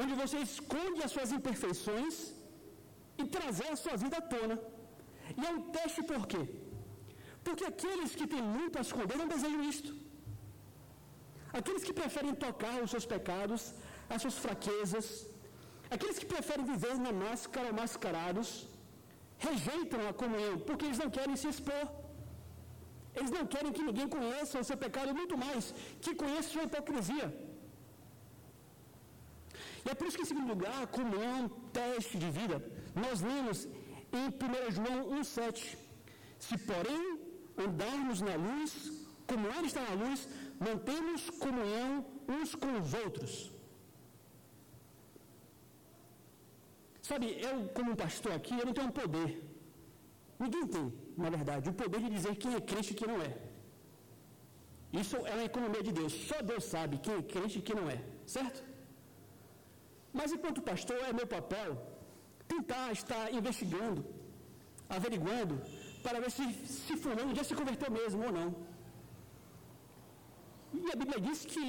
onde 0.02 0.14
você 0.22 0.40
esconde 0.50 1.02
as 1.06 1.14
suas 1.16 1.32
imperfeições 1.38 2.16
e 3.22 3.26
trazer 3.36 3.70
a 3.76 3.82
sua 3.84 3.96
vida 4.04 4.18
à 4.22 4.26
tona. 4.36 4.58
E 5.40 5.42
é 5.50 5.52
um 5.58 5.62
teste 5.78 6.04
por 6.12 6.24
quê? 6.32 6.44
Porque 7.46 7.66
aqueles 7.74 8.14
que 8.20 8.28
têm 8.34 8.46
muito 8.58 8.78
a 8.78 8.86
esconder 8.88 9.18
não 9.22 9.32
desejam 9.36 9.64
isto. 9.76 9.94
Aqueles 11.60 11.84
que 11.88 11.94
preferem 12.02 12.34
tocar 12.46 12.76
os 12.84 12.92
seus 12.94 13.06
pecados, 13.14 13.62
as 14.14 14.22
suas 14.24 14.38
fraquezas, 14.46 15.06
aqueles 15.96 16.18
que 16.22 16.28
preferem 16.34 16.66
viver 16.74 16.96
na 17.06 17.14
máscara 17.26 17.68
ou 17.72 17.76
mascarados, 17.82 18.50
rejeitam 19.48 20.02
a 20.10 20.14
comunhão, 20.22 20.56
porque 20.68 20.86
eles 20.88 21.02
não 21.04 21.10
querem 21.18 21.38
se 21.42 21.48
expor. 21.54 21.86
Eles 23.18 23.32
não 23.38 23.46
querem 23.54 23.72
que 23.76 23.84
ninguém 23.90 24.08
conheça 24.16 24.62
o 24.62 24.68
seu 24.70 24.78
pecado, 24.86 25.18
muito 25.22 25.38
mais 25.46 25.66
que 26.04 26.14
conheça 26.22 26.48
a 26.50 26.54
sua 26.54 26.66
hipocrisia. 26.68 27.28
E 29.86 29.90
é 29.92 29.96
por 29.98 30.06
isso 30.08 30.18
que, 30.18 30.26
em 30.26 30.32
segundo 30.32 30.50
lugar, 30.54 30.80
como 30.98 31.16
é 31.30 31.34
um 31.42 31.48
teste 31.78 32.18
de 32.24 32.30
vida, 32.40 32.58
nós 33.04 33.22
lemos 33.30 33.60
em 34.20 34.26
1 34.46 34.72
João 34.78 34.98
1,7: 35.20 35.78
Se, 36.46 36.58
porém, 36.70 37.04
andarmos 37.66 38.20
na 38.28 38.36
luz, 38.48 38.72
como 39.30 39.48
Ele 39.56 39.68
está 39.72 39.84
na 39.90 39.96
luz, 40.04 40.28
mantemos 40.60 41.30
comunhão 41.30 42.06
uns 42.28 42.56
com 42.56 42.80
os 42.80 42.94
outros. 42.94 43.52
Sabe, 47.02 47.26
eu, 47.48 47.68
como 47.70 47.96
pastor 47.96 48.32
aqui, 48.34 48.54
eu 48.58 48.66
não 48.66 48.74
tenho 48.74 48.88
um 48.88 48.92
poder. 48.92 49.44
Ninguém 50.40 50.68
tem, 50.68 50.94
na 51.18 51.30
verdade, 51.30 51.70
o 51.70 51.74
poder 51.74 52.02
de 52.02 52.10
dizer 52.10 52.36
quem 52.36 52.56
é 52.56 52.62
crente 52.62 52.92
e 52.94 52.96
quem 52.96 53.08
não 53.08 53.22
é. 53.22 53.32
Isso 55.02 55.16
é 55.18 55.34
uma 55.34 55.44
economia 55.44 55.84
de 55.84 55.92
Deus. 55.92 56.14
Só 56.14 56.42
Deus 56.42 56.64
sabe 56.64 56.98
quem 56.98 57.16
é 57.16 57.22
crente 57.22 57.60
e 57.60 57.62
quem 57.62 57.76
não 57.76 57.90
é. 57.90 58.00
Certo? 58.26 58.64
Mas 60.12 60.32
enquanto 60.32 60.62
pastor, 60.62 60.98
é 61.10 61.14
meu 61.14 61.28
papel 61.28 61.72
tentar 62.48 62.92
estar 62.92 63.34
investigando, 63.34 64.06
averiguando, 64.90 65.62
para 66.02 66.20
ver 66.20 66.32
se, 66.32 66.44
se 66.66 66.96
fulano 66.98 67.36
já 67.36 67.44
se 67.44 67.56
converteu 67.56 67.92
mesmo 67.92 68.24
ou 68.26 68.32
não. 68.32 68.75
E 70.84 70.92
a 70.94 70.98
Bíblia 71.02 71.20
diz 71.28 71.40
que 71.54 71.66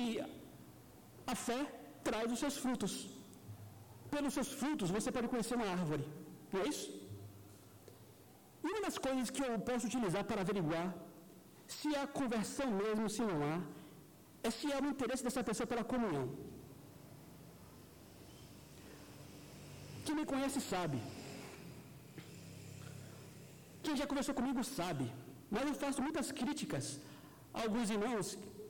a 1.33 1.37
fé 1.47 1.61
traz 2.09 2.27
os 2.35 2.41
seus 2.45 2.57
frutos. 2.65 2.95
Pelos 4.15 4.35
seus 4.39 4.51
frutos 4.61 4.91
você 4.97 5.11
pode 5.17 5.29
conhecer 5.33 5.57
uma 5.61 5.71
árvore, 5.79 6.05
não 6.53 6.61
é 6.63 6.69
isso? 6.73 6.89
E 8.65 8.67
uma 8.73 8.83
das 8.87 8.99
coisas 9.07 9.31
que 9.37 9.43
eu 9.49 9.59
posso 9.69 9.87
utilizar 9.91 10.23
para 10.31 10.43
averiguar 10.45 10.87
se 11.77 11.89
há 11.97 12.05
conversão 12.21 12.69
mesmo, 12.83 13.11
se 13.17 13.23
não 13.31 13.39
há, 13.49 13.57
é 14.49 14.51
se 14.59 14.67
há 14.73 14.79
o 14.85 14.91
interesse 14.93 15.25
dessa 15.27 15.43
pessoa 15.49 15.67
pela 15.73 15.85
comunhão. 15.93 16.27
Quem 20.05 20.17
me 20.19 20.27
conhece 20.33 20.61
sabe. 20.73 20.99
Quem 23.85 23.97
já 24.01 24.07
conversou 24.11 24.35
comigo 24.41 24.63
sabe. 24.79 25.07
Mas 25.55 25.67
eu 25.71 25.75
faço 25.83 26.01
muitas 26.07 26.29
críticas 26.41 26.87
a 27.55 27.63
alguns 27.65 27.91
irmãos, 27.97 28.27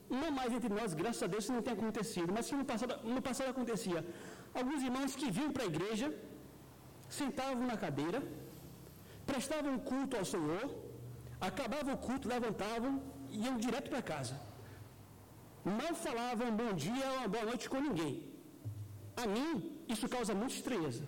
não 0.09 0.31
mais 0.31 0.53
entre 0.53 0.73
nós, 0.79 0.95
graças 0.95 1.23
a 1.23 1.27
Deus 1.27 1.45
isso 1.45 1.53
não 1.53 1.62
tem 1.66 1.75
acontecido, 1.75 2.33
mas 2.33 2.49
que 2.49 2.55
no 2.55 2.64
passado, 2.64 2.95
no 3.14 3.23
passado 3.29 3.51
acontecia. 3.51 4.01
Alguns 4.55 4.83
irmãos 4.83 5.14
que 5.21 5.31
vinham 5.31 5.53
para 5.53 5.64
a 5.64 5.66
igreja, 5.66 6.09
sentavam 7.09 7.66
na 7.66 7.77
cadeira, 7.77 8.21
prestavam 9.31 9.79
culto 9.90 10.16
ao 10.16 10.25
Senhor, 10.25 10.64
acabavam 11.40 11.95
o 11.95 11.99
culto, 11.99 12.29
levantavam 12.29 12.92
e 13.31 13.45
iam 13.47 13.57
direto 13.57 13.90
para 13.90 14.03
casa. 14.12 14.37
Não 15.64 15.92
falavam 16.05 16.57
bom 16.62 16.73
dia 16.73 17.07
ou 17.21 17.29
boa 17.29 17.45
noite 17.51 17.69
com 17.69 17.81
ninguém. 17.88 18.14
A 19.23 19.27
mim, 19.35 19.53
isso 19.88 20.09
causa 20.09 20.33
muita 20.35 20.55
estranheza. 20.55 21.05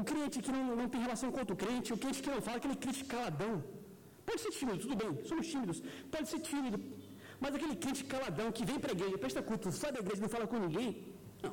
O 0.00 0.02
crente 0.10 0.40
que 0.44 0.52
não, 0.56 0.64
não 0.80 0.88
tem 0.88 1.00
relação 1.06 1.30
com 1.30 1.40
outro 1.44 1.56
crente, 1.62 1.92
o 1.92 1.98
crente 2.02 2.22
que 2.22 2.30
não 2.34 2.42
fala, 2.46 2.56
aquele 2.56 2.76
crente 2.76 3.04
caladão. 3.04 3.54
Pode 4.30 4.42
ser 4.44 4.52
tímido, 4.58 4.78
tudo 4.84 4.96
bem, 5.02 5.12
somos 5.30 5.46
tímidos. 5.52 5.78
Pode 6.14 6.26
ser 6.32 6.40
tímido. 6.50 6.78
Mas 7.42 7.54
aquele 7.56 7.76
crente 7.82 8.02
caladão 8.12 8.48
que 8.56 8.64
vem 8.70 8.78
para 8.82 8.92
a 8.92 8.96
igreja, 8.98 9.18
presta 9.24 9.42
culto, 9.48 9.72
sai 9.80 9.90
da 9.96 10.00
igreja 10.04 10.20
e 10.20 10.24
não 10.26 10.32
fala 10.34 10.46
com 10.52 10.58
ninguém. 10.66 10.88
Não. 11.42 11.52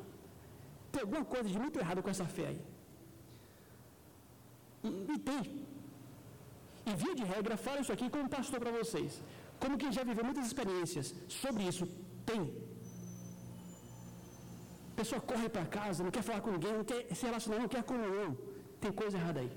Tem 0.92 1.02
alguma 1.06 1.24
coisa 1.34 1.48
de 1.54 1.58
muito 1.64 1.78
errado 1.82 2.02
com 2.04 2.10
essa 2.14 2.26
fé 2.36 2.46
aí. 2.52 2.60
E, 4.88 4.90
e 5.14 5.18
tem. 5.28 5.42
E 6.88 6.94
via 7.02 7.14
de 7.20 7.24
regra, 7.34 7.56
falo 7.66 7.80
isso 7.84 7.92
aqui 7.96 8.08
como 8.16 8.28
pastor 8.36 8.60
para 8.64 8.72
vocês. 8.80 9.20
Como 9.62 9.76
quem 9.80 9.90
já 9.98 10.04
viveu 10.10 10.24
muitas 10.30 10.46
experiências 10.50 11.14
sobre 11.42 11.64
isso. 11.70 11.84
Tem 12.30 12.42
a 14.92 15.00
pessoa 15.00 15.20
corre 15.20 15.48
para 15.48 15.64
casa, 15.78 16.02
não 16.04 16.12
quer 16.16 16.22
falar 16.28 16.40
com 16.44 16.52
ninguém, 16.56 16.72
não 16.78 16.84
quer 16.90 17.00
se 17.18 17.24
relacionar, 17.26 17.58
não 17.64 17.68
quer 17.74 17.82
comunhão. 17.90 18.30
Tem 18.80 18.92
coisa 19.00 19.16
errada 19.16 19.40
aí. 19.40 19.50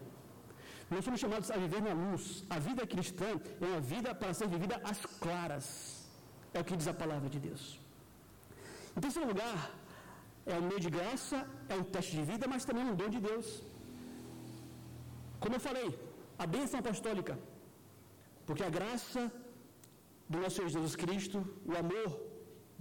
Nós 0.94 1.04
somos 1.06 1.20
chamados 1.24 1.50
a 1.56 1.58
viver 1.64 1.82
na 1.88 1.94
luz. 2.04 2.24
A 2.56 2.58
vida 2.68 2.86
cristã 2.94 3.30
é 3.64 3.66
uma 3.72 3.82
vida 3.94 4.10
para 4.22 4.34
ser 4.40 4.48
vivida 4.56 4.76
às 4.92 5.00
claras. 5.24 5.68
É 6.56 6.60
o 6.62 6.66
que 6.68 6.76
diz 6.80 6.88
a 6.94 6.96
palavra 7.04 7.30
de 7.36 7.40
Deus. 7.48 7.64
Em 8.96 9.02
terceiro 9.06 9.28
lugar, 9.32 9.60
é 10.54 10.56
um 10.60 10.66
meio 10.70 10.82
de 10.86 10.92
graça, 10.98 11.38
é 11.74 11.76
um 11.82 11.86
teste 11.94 12.14
de 12.18 12.24
vida, 12.32 12.46
mas 12.54 12.66
também 12.70 12.84
um 12.92 12.98
dom 13.02 13.10
de 13.16 13.22
Deus. 13.30 13.48
Como 15.44 15.56
eu 15.58 15.62
falei, 15.70 15.88
a 16.44 16.48
bênção 16.56 16.80
apostólica. 16.84 17.36
Porque 18.46 18.64
a 18.70 18.74
graça 18.80 19.22
do 20.32 20.40
nosso 20.42 20.58
Senhor 20.58 20.70
Jesus 20.78 20.96
Cristo, 21.04 21.38
o 21.72 21.76
amor 21.84 22.10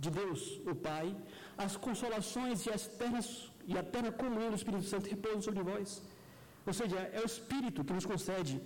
de 0.04 0.10
Deus, 0.20 0.42
o 0.72 0.74
Pai, 0.88 1.06
as 1.64 1.74
consolações 1.86 2.66
e, 2.66 2.70
as 2.78 2.84
ternas, 3.00 3.28
e 3.72 3.76
a 3.82 3.84
terna 3.94 4.10
comunhão 4.10 4.50
do 4.50 4.58
Espírito 4.60 4.86
Santo 4.92 5.08
repousam 5.14 5.42
sobre 5.48 5.62
vós. 5.70 6.02
Ou 6.66 6.72
seja, 6.72 6.98
é 7.12 7.20
o 7.20 7.26
Espírito 7.26 7.84
que 7.84 7.92
nos 7.92 8.06
concede 8.06 8.60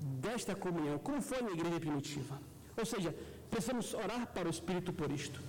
desta 0.00 0.54
comunhão, 0.54 0.98
como 0.98 1.20
foi 1.22 1.40
na 1.42 1.50
igreja 1.50 1.80
primitiva. 1.80 2.40
Ou 2.76 2.84
seja, 2.84 3.14
precisamos 3.50 3.94
orar 3.94 4.26
para 4.26 4.46
o 4.48 4.50
Espírito 4.50 4.92
por 4.92 5.10
isto. 5.10 5.40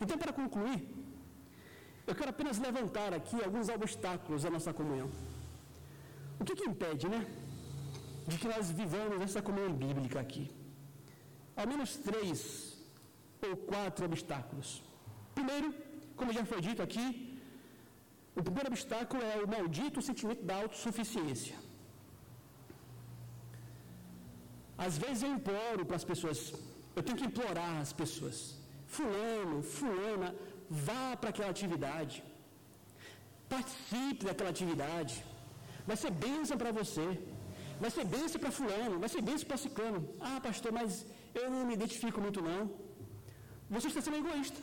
Então, 0.00 0.16
para 0.16 0.32
concluir, 0.32 0.88
eu 2.06 2.14
quero 2.14 2.30
apenas 2.30 2.58
levantar 2.58 3.12
aqui 3.12 3.36
alguns 3.42 3.68
obstáculos 3.68 4.44
à 4.44 4.50
nossa 4.50 4.72
comunhão. 4.72 5.10
O 6.40 6.44
que, 6.44 6.54
que 6.54 6.68
impede, 6.68 7.08
né? 7.08 7.26
De 8.26 8.38
que 8.38 8.48
nós 8.48 8.70
vivamos 8.70 9.20
essa 9.20 9.42
comunhão 9.42 9.72
bíblica 9.72 10.18
aqui. 10.18 10.50
Ao 11.54 11.66
menos 11.66 11.96
três 11.96 12.78
ou 13.42 13.56
quatro 13.56 14.06
obstáculos. 14.06 14.82
Primeiro, 15.34 15.74
como 16.16 16.32
já 16.32 16.44
foi 16.44 16.60
dito 16.60 16.82
aqui, 16.82 17.29
o 18.38 18.42
primeiro 18.46 18.68
obstáculo 18.72 19.22
é 19.22 19.36
o 19.44 19.48
maldito 19.54 20.06
sentimento 20.08 20.42
da 20.50 20.56
autossuficiência. 20.62 21.56
Às 24.86 24.96
vezes 25.02 25.22
eu 25.22 25.32
imploro 25.38 25.82
para 25.88 25.96
as 26.00 26.06
pessoas, 26.10 26.38
eu 26.96 27.02
tenho 27.02 27.18
que 27.20 27.28
implorar 27.30 27.72
às 27.82 27.92
pessoas. 27.92 28.36
Fulano, 28.96 29.56
fulana, 29.62 30.28
vá 30.86 31.16
para 31.20 31.30
aquela 31.32 31.50
atividade. 31.56 32.16
Participe 33.54 34.24
daquela 34.28 34.50
atividade. 34.56 35.14
Vai 35.88 35.96
ser 36.02 36.10
bênção 36.26 36.56
para 36.62 36.72
você. 36.80 37.06
Vai 37.82 37.90
ser 37.96 38.04
bênção 38.14 38.38
para 38.42 38.50
fulano, 38.58 38.98
vai 39.02 39.08
ser 39.12 39.22
bênção 39.28 39.46
para 39.48 39.56
ciclano. 39.64 40.00
Ah, 40.28 40.38
pastor, 40.46 40.72
mas 40.78 41.06
eu 41.40 41.46
não 41.52 41.62
me 41.68 41.74
identifico 41.78 42.20
muito 42.26 42.40
não. 42.48 42.62
Você 43.74 43.86
está 43.88 44.00
sendo 44.06 44.18
egoísta. 44.22 44.60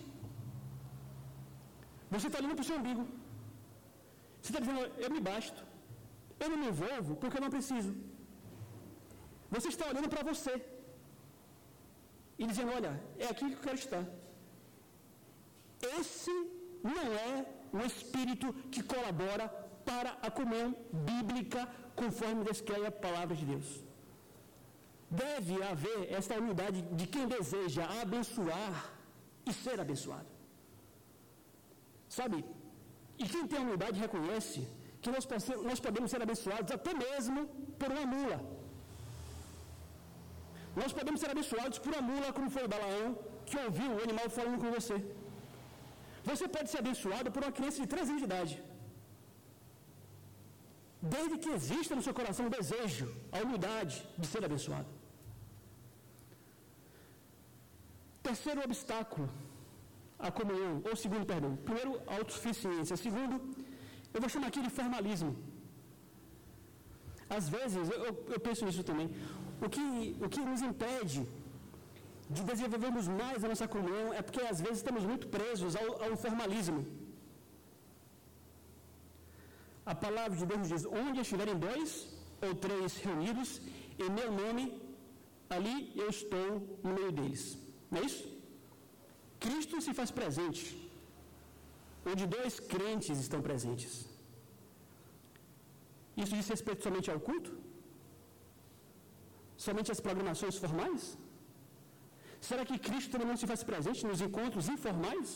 Você 2.12 2.28
está 2.28 2.40
olhando 2.40 2.56
para 2.58 2.66
o 2.66 2.70
seu 2.70 2.78
umbigo. 2.82 3.04
Você 4.48 4.54
está 4.54 4.60
dizendo, 4.66 4.84
eu 5.04 5.10
me 5.16 5.20
basto. 5.20 5.62
Eu 6.40 6.50
não 6.52 6.58
me 6.58 6.68
envolvo 6.68 7.16
porque 7.22 7.38
eu 7.38 7.42
não 7.46 7.50
preciso. 7.56 7.94
Você 9.54 9.68
está 9.68 9.86
olhando 9.90 10.10
para 10.14 10.24
você. 10.30 10.54
E 12.40 12.48
dizendo, 12.52 12.72
olha, 12.78 12.92
é 13.18 13.26
aqui 13.26 13.46
que 13.50 13.58
eu 13.58 13.66
quero 13.68 13.80
estar. 13.84 14.06
Esse 16.00 16.32
não 16.96 17.08
é 17.30 17.46
o 17.74 17.82
espírito 17.90 18.54
que 18.72 18.82
colabora 18.94 19.46
para 19.90 20.12
a 20.28 20.32
comunhão 20.32 20.74
bíblica 21.10 21.68
conforme 22.02 22.46
descreve 22.46 22.86
a 22.86 23.00
palavra 23.08 23.36
de 23.36 23.46
Deus. 23.54 23.70
Deve 25.10 25.62
haver 25.72 26.00
esta 26.20 26.36
unidade 26.44 26.82
de 27.00 27.06
quem 27.08 27.28
deseja 27.28 27.84
abençoar 28.02 28.94
e 29.46 29.52
ser 29.52 29.78
abençoado. 29.86 30.30
Sabe? 32.08 32.46
E 33.22 33.26
quem 33.34 33.44
tem 33.52 33.60
humildade 33.64 34.04
reconhece 34.06 34.60
que 35.02 35.12
nós, 35.16 35.26
nós 35.70 35.80
podemos 35.86 36.10
ser 36.14 36.22
abençoados 36.28 36.72
até 36.78 36.94
mesmo 37.06 37.40
por 37.80 37.90
uma 37.96 38.06
mula. 38.14 38.40
Nós 40.82 40.92
podemos 40.98 41.20
ser 41.22 41.30
abençoados 41.36 41.80
por 41.84 41.92
uma 41.94 42.04
mula, 42.10 42.32
como 42.38 42.50
foi 42.56 42.64
Balaão, 42.74 43.10
que 43.48 43.58
ouviu 43.66 43.90
o 43.94 44.04
animal 44.06 44.28
falando 44.38 44.60
com 44.64 44.72
você. 44.78 44.98
Você 46.30 46.46
pode 46.56 46.70
ser 46.72 46.80
abençoado 46.84 47.32
por 47.34 47.42
uma 47.44 47.56
criança 47.58 47.80
de 47.84 47.88
3 47.94 48.10
anos 48.10 48.22
de 48.24 48.28
idade. 48.30 48.56
Desde 51.16 51.36
que 51.44 51.52
exista 51.58 51.96
no 51.98 52.04
seu 52.08 52.14
coração 52.20 52.46
o 52.48 52.56
desejo, 52.58 53.08
a 53.36 53.40
humildade 53.44 53.98
de 54.22 54.28
ser 54.32 54.44
abençoado. 54.50 54.90
Terceiro 58.28 58.62
obstáculo, 58.70 59.28
a 60.20 60.32
comunhão, 60.32 60.82
ou 60.90 60.96
segundo, 60.96 61.26
perdão. 61.26 61.56
Primeiro, 61.68 62.02
a 62.08 62.16
autossuficiência. 62.16 62.98
Segundo, 62.98 63.36
eu 64.14 64.22
vou 64.22 64.30
chamar 64.30 64.48
aqui 64.48 64.62
de 64.62 64.70
formalismo. 64.70 65.36
Às 67.30 67.48
vezes, 67.50 67.90
eu, 67.90 68.14
eu 68.36 68.40
penso 68.40 68.66
nisso 68.66 68.84
também. 68.84 69.10
O 69.66 69.70
que, 69.70 70.16
o 70.26 70.30
que 70.30 70.40
nos 70.40 70.62
impede 70.62 71.28
de 72.30 72.44
desenvolvermos 72.44 73.08
mais 73.08 73.44
a 73.44 73.48
nossa 73.48 73.68
comunhão 73.68 74.14
é 74.14 74.22
porque 74.22 74.42
às 74.42 74.60
vezes 74.60 74.78
estamos 74.78 75.04
muito 75.04 75.28
presos 75.28 75.76
ao, 75.76 76.04
ao 76.04 76.18
formalismo. 76.18 76.86
A 79.86 79.96
palavra 79.96 80.38
de 80.38 80.46
Deus 80.46 80.68
diz: 80.68 80.86
onde 80.86 81.22
estiverem 81.22 81.56
dois 81.56 81.92
ou 82.42 82.54
três 82.56 82.98
reunidos, 82.98 83.62
em 83.98 84.10
meu 84.10 84.32
nome, 84.32 84.82
ali 85.50 85.92
eu 85.96 86.10
estou 86.10 86.50
no 86.84 86.94
meio 86.94 87.12
deles. 87.12 87.58
Não 87.90 88.00
é 88.02 88.06
isso? 88.06 88.37
Cristo 89.46 89.82
se 89.86 89.94
faz 90.00 90.10
presente, 90.20 90.64
onde 92.12 92.26
dois 92.36 92.56
crentes 92.74 93.18
estão 93.26 93.42
presentes. 93.48 93.94
Isso 96.22 96.34
diz 96.38 96.48
respeito 96.56 96.84
somente 96.88 97.10
ao 97.14 97.20
culto? 97.28 97.52
Somente 99.66 99.92
às 99.94 100.02
programações 100.08 100.58
formais? 100.64 101.04
Será 102.48 102.64
que 102.70 102.78
Cristo 102.88 103.12
também 103.14 103.30
não 103.32 103.38
se 103.42 103.48
faz 103.52 103.62
presente 103.70 104.08
nos 104.10 104.22
encontros 104.28 104.68
informais? 104.76 105.30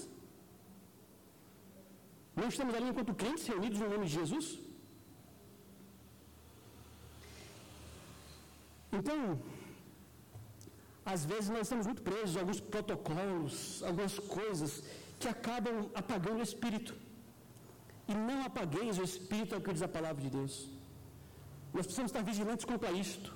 Não 2.40 2.48
estamos 2.54 2.74
ali 2.76 2.88
enquanto 2.90 3.20
crentes 3.22 3.48
reunidos 3.52 3.80
no 3.80 3.90
nome 3.94 4.06
de 4.10 4.14
Jesus? 4.20 4.48
Então, 8.98 9.18
às 11.06 11.26
vezes 11.26 11.50
nós 11.50 11.62
estamos 11.62 11.86
muito 11.86 12.02
presos 12.02 12.38
a 12.38 12.42
alguns 12.42 12.60
protocolos, 12.60 13.82
algumas 13.84 14.18
coisas 14.20 14.84
que 15.20 15.28
acabam 15.28 15.90
apagando 15.96 16.40
o 16.40 16.44
Espírito. 16.44 16.96
E 18.08 18.14
não 18.14 18.44
apagueis 18.46 18.98
o 18.98 19.04
Espírito, 19.04 19.56
é 19.56 19.58
o 19.58 19.62
que 19.62 19.74
diz 19.74 19.82
a 19.82 19.88
palavra 19.88 20.22
de 20.22 20.30
Deus. 20.30 20.70
Nós 21.74 21.86
precisamos 21.86 22.12
estar 22.12 22.24
vigilantes 22.24 22.66
quanto 22.66 22.86
a 22.86 22.92
isto, 22.92 23.34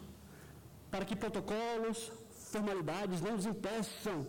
para 0.91 1.05
que 1.05 1.16
protocolos, 1.16 2.11
formalidades 2.51 3.22
não 3.22 3.34
nos 3.38 3.45
impeçam 3.45 4.28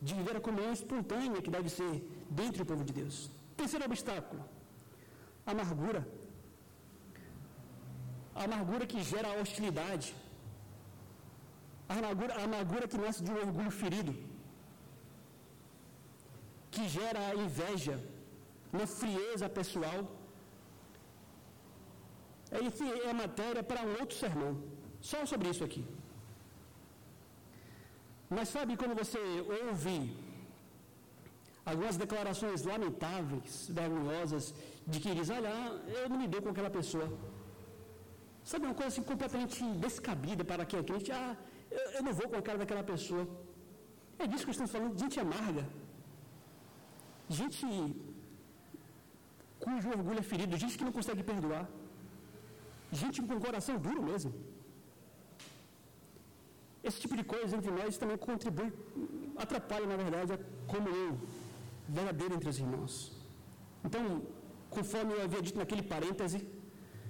de 0.00 0.14
viver 0.14 0.36
a 0.36 0.40
comunhão 0.40 0.72
espontânea 0.72 1.40
que 1.42 1.50
deve 1.50 1.68
ser 1.68 1.92
dentro 2.30 2.58
do 2.64 2.66
povo 2.66 2.84
de 2.84 2.92
Deus. 2.92 3.30
Terceiro 3.56 3.84
obstáculo, 3.86 4.44
amargura. 5.46 6.06
A 8.34 8.44
amargura 8.44 8.86
que 8.86 9.02
gera 9.02 9.40
hostilidade. 9.40 10.14
A 11.88 11.94
amargura, 12.00 12.32
a 12.34 12.44
amargura 12.48 12.88
que 12.92 12.98
nasce 13.04 13.22
de 13.26 13.30
um 13.30 13.38
orgulho 13.46 13.72
ferido. 13.82 14.12
Que 16.74 16.84
gera 16.96 17.22
inveja, 17.44 17.96
uma 18.72 18.86
frieza 19.00 19.48
pessoal. 19.48 20.00
Enfim, 22.68 22.90
é 23.10 23.12
matéria 23.24 23.62
para 23.70 23.82
um 23.88 23.92
outro 24.00 24.16
sermão. 24.24 24.52
Só 25.10 25.18
sobre 25.32 25.48
isso 25.52 25.64
aqui. 25.68 25.84
Mas 28.34 28.48
sabe 28.54 28.76
quando 28.80 28.94
você 29.02 29.20
ouve 29.64 29.96
algumas 31.70 31.96
declarações 32.02 32.62
lamentáveis, 32.70 33.68
vergonhosas, 33.78 34.54
de 34.86 34.98
que 35.02 35.14
diz, 35.18 35.30
olha, 35.36 35.52
eu 35.98 36.08
não 36.10 36.18
me 36.22 36.28
dou 36.32 36.40
com 36.42 36.50
aquela 36.50 36.70
pessoa. 36.78 37.08
Sabe 38.50 38.66
uma 38.66 38.74
coisa 38.80 38.90
assim 38.92 39.02
completamente 39.10 39.62
descabida 39.84 40.44
para 40.50 40.64
quem 40.64 40.78
é 40.80 40.82
crente? 40.88 41.10
Ah, 41.10 41.36
eu, 41.70 41.90
eu 41.96 42.02
não 42.02 42.12
vou 42.12 42.28
com 42.28 42.36
a 42.36 42.42
cara 42.42 42.58
daquela 42.58 42.82
pessoa. 42.82 43.26
É 44.18 44.26
disso 44.26 44.44
que 44.44 44.50
estamos 44.50 44.72
falando, 44.72 44.98
gente 44.98 45.18
amarga. 45.20 45.64
Gente 47.28 47.66
cujo 49.58 49.88
orgulho 49.88 50.20
é 50.20 50.26
ferido, 50.32 50.56
gente 50.56 50.76
que 50.78 50.84
não 50.84 50.92
consegue 50.98 51.22
perdoar. 51.22 51.68
Gente 53.00 53.20
com 53.20 53.40
coração 53.40 53.76
duro 53.86 54.02
mesmo. 54.10 54.32
Esse 56.88 57.00
tipo 57.02 57.16
de 57.20 57.24
coisa 57.24 57.56
entre 57.56 57.70
nós 57.78 57.98
também 57.98 58.16
contribui, 58.16 58.72
atrapalha, 59.36 59.86
na 59.92 59.96
verdade, 59.96 60.32
a 60.34 60.38
comunhão 60.72 61.18
verdadeira 61.88 62.34
entre 62.36 62.48
os 62.48 62.58
irmãos. 62.64 62.94
Então, 63.84 64.22
conforme 64.70 65.12
eu 65.14 65.22
havia 65.24 65.42
dito 65.42 65.58
naquele 65.58 65.82
parêntese, 65.82 66.46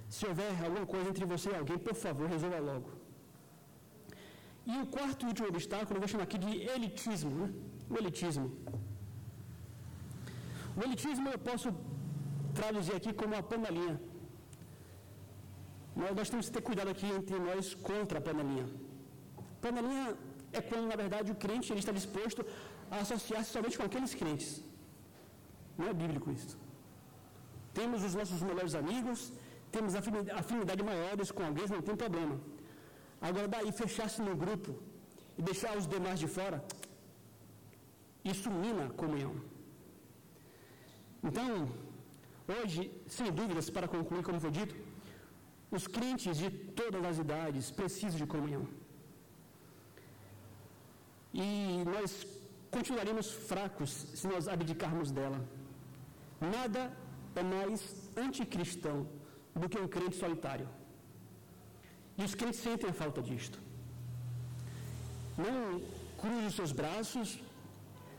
se 0.09 0.25
houver 0.27 0.51
alguma 0.65 0.87
coisa 0.87 1.11
entre 1.11 1.27
você 1.27 1.51
e 1.51 1.57
alguém, 1.57 1.79
por 1.79 1.95
favor, 1.95 2.27
resolva 2.27 2.59
logo. 2.59 2.96
E 4.73 4.75
o 4.83 4.87
quarto 4.95 5.21
e 5.25 5.29
último 5.33 5.49
obstáculo, 5.55 5.97
eu 5.97 6.03
vou 6.05 6.11
chamar 6.13 6.25
aqui 6.29 6.39
de 6.45 6.53
elitismo. 6.75 7.31
Né? 7.41 7.49
O 7.93 7.97
elitismo. 8.01 8.47
O 10.79 10.81
elitismo 10.87 11.27
eu 11.35 11.41
posso 11.51 11.69
traduzir 12.59 12.95
aqui 13.01 13.13
como 13.21 13.35
a 13.41 13.43
panelinha. 13.53 13.97
Nós, 16.01 16.13
nós 16.19 16.31
temos 16.33 16.47
que 16.49 16.55
ter 16.57 16.65
cuidado 16.69 16.91
aqui 16.95 17.07
entre 17.19 17.39
nós 17.49 17.75
contra 17.89 18.19
a 18.19 18.25
panelinha. 18.29 18.67
Panelinha 19.65 20.09
é 20.59 20.61
quando, 20.69 20.87
na 20.93 20.97
verdade, 21.03 21.31
o 21.35 21.39
crente 21.45 21.73
ele 21.73 21.83
está 21.85 21.95
disposto 22.01 22.45
a 22.91 22.99
associar-se 23.05 23.51
somente 23.57 23.79
com 23.79 23.87
aqueles 23.91 24.15
crentes. 24.21 24.51
Não 25.79 25.87
é 25.93 25.95
bíblico 26.03 26.29
isso. 26.37 26.55
Temos 27.79 28.03
os 28.09 28.15
nossos 28.19 28.43
melhores 28.51 28.75
amigos, 28.83 29.33
temos 29.71 29.95
afinidade 30.43 30.83
maiores 30.91 31.31
com 31.37 31.43
alguém, 31.49 31.67
não 31.77 31.83
tem 31.89 31.97
problema. 32.05 32.37
Agora, 33.21 33.49
daí, 33.49 33.73
fechar-se 33.73 34.21
no 34.21 34.37
grupo 34.37 34.75
e 35.39 35.43
deixar 35.43 35.77
os 35.77 35.87
demais 35.87 36.19
de 36.19 36.29
fora, 36.29 36.63
Isso 38.33 38.49
mina 38.51 38.85
a 38.87 38.95
comunhão. 39.01 39.35
Então, 41.23 41.49
hoje, 42.55 42.81
sem 43.17 43.29
dúvidas, 43.41 43.71
para 43.71 43.87
concluir, 43.87 44.23
como 44.29 44.41
foi 44.45 44.51
dito, 44.51 44.75
os 45.71 45.87
crentes 45.87 46.37
de 46.43 46.51
todas 46.81 47.05
as 47.11 47.19
idades 47.25 47.71
precisam 47.71 48.19
de 48.23 48.27
comunhão. 48.27 48.65
E 51.33 51.47
nós 51.95 52.27
continuaremos 52.77 53.31
fracos 53.51 53.91
se 54.19 54.27
nós 54.27 54.49
abdicarmos 54.49 55.11
dela. 55.11 55.41
Nada 56.41 56.83
é 57.35 57.43
mais 57.43 58.11
anticristão 58.17 59.07
do 59.55 59.69
que 59.69 59.79
um 59.79 59.89
crente 59.89 60.17
solitário. 60.17 60.69
E 62.19 62.25
os 62.25 62.35
crentes 62.35 62.61
sentem 62.61 62.93
falta 62.93 63.21
disto. 63.23 63.59
Não 65.37 65.81
cruze 66.21 66.47
os 66.47 66.55
seus 66.55 66.73
braços, 66.73 67.39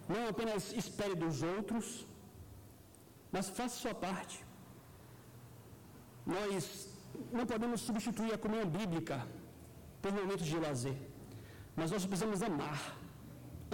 não 0.08 0.28
apenas 0.28 0.72
espere 0.82 1.16
dos 1.16 1.42
outros, 1.42 2.06
mas 3.32 3.50
faça 3.50 3.76
sua 3.84 3.96
parte. 3.96 4.38
Nós 6.26 6.90
não 7.32 7.46
podemos 7.46 7.82
substituir 7.82 8.34
a 8.34 8.38
comunhão 8.38 8.70
bíblica 8.78 9.18
por 10.02 10.12
momentos 10.12 10.46
de 10.46 10.58
lazer, 10.58 10.98
mas 11.76 11.92
nós 11.92 12.06
precisamos 12.06 12.42
amar, 12.42 12.80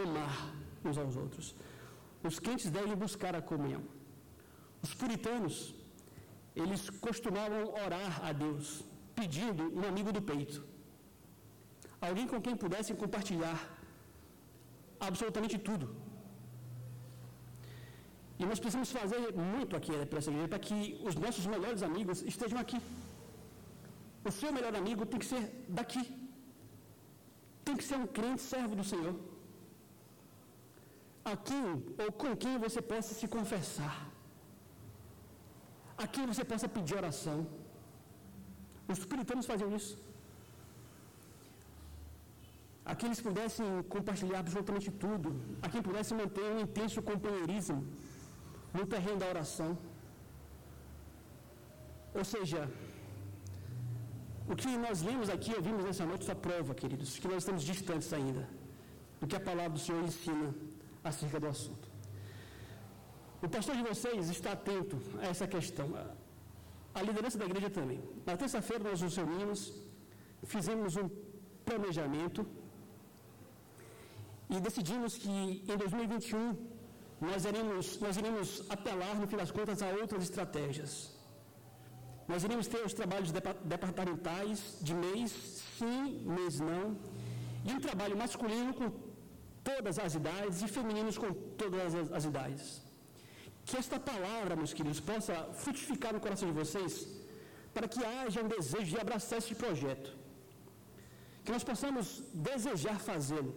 amar 0.06 0.56
uns 0.86 0.98
aos 0.98 1.16
outros. 1.16 1.56
Os 2.24 2.40
crentes 2.40 2.70
devem 2.70 2.96
buscar 2.96 3.36
a 3.36 3.42
comunhão. 3.42 3.84
Os 4.82 4.94
puritanos, 4.94 5.76
eles 6.56 6.90
costumavam 6.90 7.74
orar 7.86 8.26
a 8.26 8.32
Deus, 8.32 8.84
pedindo 9.20 9.64
um 9.80 9.86
amigo 9.92 10.12
do 10.18 10.22
peito. 10.32 10.60
Alguém 12.08 12.28
com 12.32 12.40
quem 12.46 12.56
pudessem 12.64 12.96
compartilhar 13.04 13.60
absolutamente 15.08 15.58
tudo. 15.68 15.88
E 18.40 18.46
nós 18.50 18.60
precisamos 18.62 18.92
fazer 19.00 19.22
muito 19.54 19.74
aqui 19.80 19.94
para 20.10 20.20
essa 20.20 20.32
igreja, 20.32 20.50
para 20.54 20.64
que 20.66 20.78
os 21.08 21.16
nossos 21.24 21.46
melhores 21.54 21.82
amigos 21.90 22.22
estejam 22.34 22.60
aqui. 22.64 22.80
O 24.30 24.32
seu 24.40 24.52
melhor 24.58 24.74
amigo 24.82 25.06
tem 25.12 25.20
que 25.24 25.30
ser 25.34 25.44
daqui. 25.80 26.04
Tem 27.66 27.76
que 27.80 27.86
ser 27.90 27.98
um 28.04 28.08
crente 28.18 28.42
servo 28.54 28.76
do 28.80 28.86
Senhor. 28.92 29.16
A 31.32 31.36
quem 31.48 31.66
ou 32.04 32.10
com 32.22 32.32
quem 32.44 32.56
você 32.66 32.82
possa 32.94 33.12
se 33.20 33.28
confessar. 33.36 33.96
A 36.04 36.08
quem 36.14 36.26
você 36.32 36.44
possa 36.52 36.68
pedir 36.78 36.96
oração. 37.02 37.38
Os 38.88 39.06
puritanos 39.06 39.46
faziam 39.46 39.76
isso. 39.76 39.98
A 42.86 42.94
quem 42.96 43.08
eles 43.08 43.22
pudessem 43.22 43.66
compartilhar 43.84 44.40
absolutamente 44.40 44.92
tudo. 44.92 45.30
A 45.62 45.70
quem 45.70 45.82
pudessem 45.82 46.18
manter 46.18 46.42
um 46.42 46.62
intenso 46.62 47.02
companheirismo 47.02 47.86
no 48.74 48.86
terreno 48.86 49.18
da 49.18 49.28
oração. 49.28 49.78
Ou 52.14 52.26
seja, 52.26 52.70
o 54.48 54.56
que 54.56 54.78
nós 54.78 55.02
lemos 55.02 55.30
aqui, 55.30 55.54
ouvimos 55.56 55.84
nessa 55.86 56.06
noite, 56.06 56.26
só 56.26 56.36
prova, 56.36 56.76
queridos, 56.76 57.18
que 57.18 57.28
nós 57.28 57.38
estamos 57.38 57.64
distantes 57.64 58.12
ainda 58.12 58.48
do 59.20 59.26
que 59.26 59.36
a 59.36 59.40
palavra 59.40 59.72
do 59.72 59.80
Senhor 59.80 60.04
ensina 60.04 60.54
acerca 61.04 61.40
do 61.40 61.48
assunto. 61.48 61.88
O 63.42 63.48
pastor 63.48 63.76
de 63.76 63.84
vocês 63.84 64.30
está 64.30 64.52
atento 64.52 64.98
a 65.22 65.28
essa 65.28 65.48
questão. 65.48 65.88
A 66.96 67.02
liderança 67.02 67.38
da 67.38 67.46
igreja 67.46 67.70
também. 67.70 68.02
Na 68.26 68.38
terça-feira 68.38 68.84
nós 68.84 69.02
nos 69.02 69.16
reunimos, 69.16 69.74
fizemos 70.44 70.96
um 70.96 71.10
planejamento 71.66 72.46
e 74.50 74.60
decidimos 74.60 75.18
que 75.18 75.30
em 75.74 75.78
2021 75.78 76.56
nós 77.20 77.46
iremos, 77.46 78.00
nós 78.00 78.18
iremos 78.18 78.64
apelar, 78.70 79.16
no 79.16 79.28
fim 79.28 79.38
das 79.38 79.50
contas, 79.50 79.82
a 79.82 79.90
outras 80.02 80.24
estratégias. 80.24 81.12
Nós 82.28 82.44
iremos 82.44 82.68
ter 82.68 82.86
os 82.86 82.94
trabalhos 82.94 83.32
departamentais 83.64 84.78
de 84.82 84.94
mês 84.94 85.32
sim, 85.78 86.24
mês 86.26 86.60
não, 86.60 86.98
e 87.66 87.74
um 87.74 87.80
trabalho 87.80 88.16
masculino 88.16 88.74
com 88.74 88.92
todas 89.64 89.98
as 89.98 90.16
idades 90.16 90.62
e 90.62 90.68
femininos 90.68 91.18
com 91.18 91.34
todas 91.58 91.96
as, 91.96 92.12
as 92.12 92.26
idades. 92.26 92.83
Que 93.68 93.78
esta 93.82 93.98
palavra, 94.12 94.56
meus 94.62 94.74
queridos, 94.78 95.02
possa 95.12 95.36
frutificar 95.64 96.12
no 96.16 96.22
coração 96.26 96.48
de 96.52 96.56
vocês, 96.62 96.94
para 97.76 97.88
que 97.94 98.02
haja 98.14 98.42
um 98.46 98.50
desejo 98.56 98.90
de 98.94 99.00
abraçar 99.04 99.38
este 99.44 99.56
projeto. 99.64 100.10
Que 101.44 101.52
nós 101.56 101.64
possamos 101.70 102.08
desejar 102.50 102.98
fazê-lo. 103.10 103.54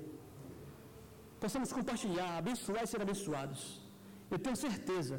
Possamos 1.45 1.71
compartilhar, 1.79 2.31
abençoar 2.43 2.83
e 2.85 2.91
ser 2.93 3.01
abençoados. 3.07 3.63
Eu 4.31 4.39
tenho 4.45 4.57
certeza 4.67 5.17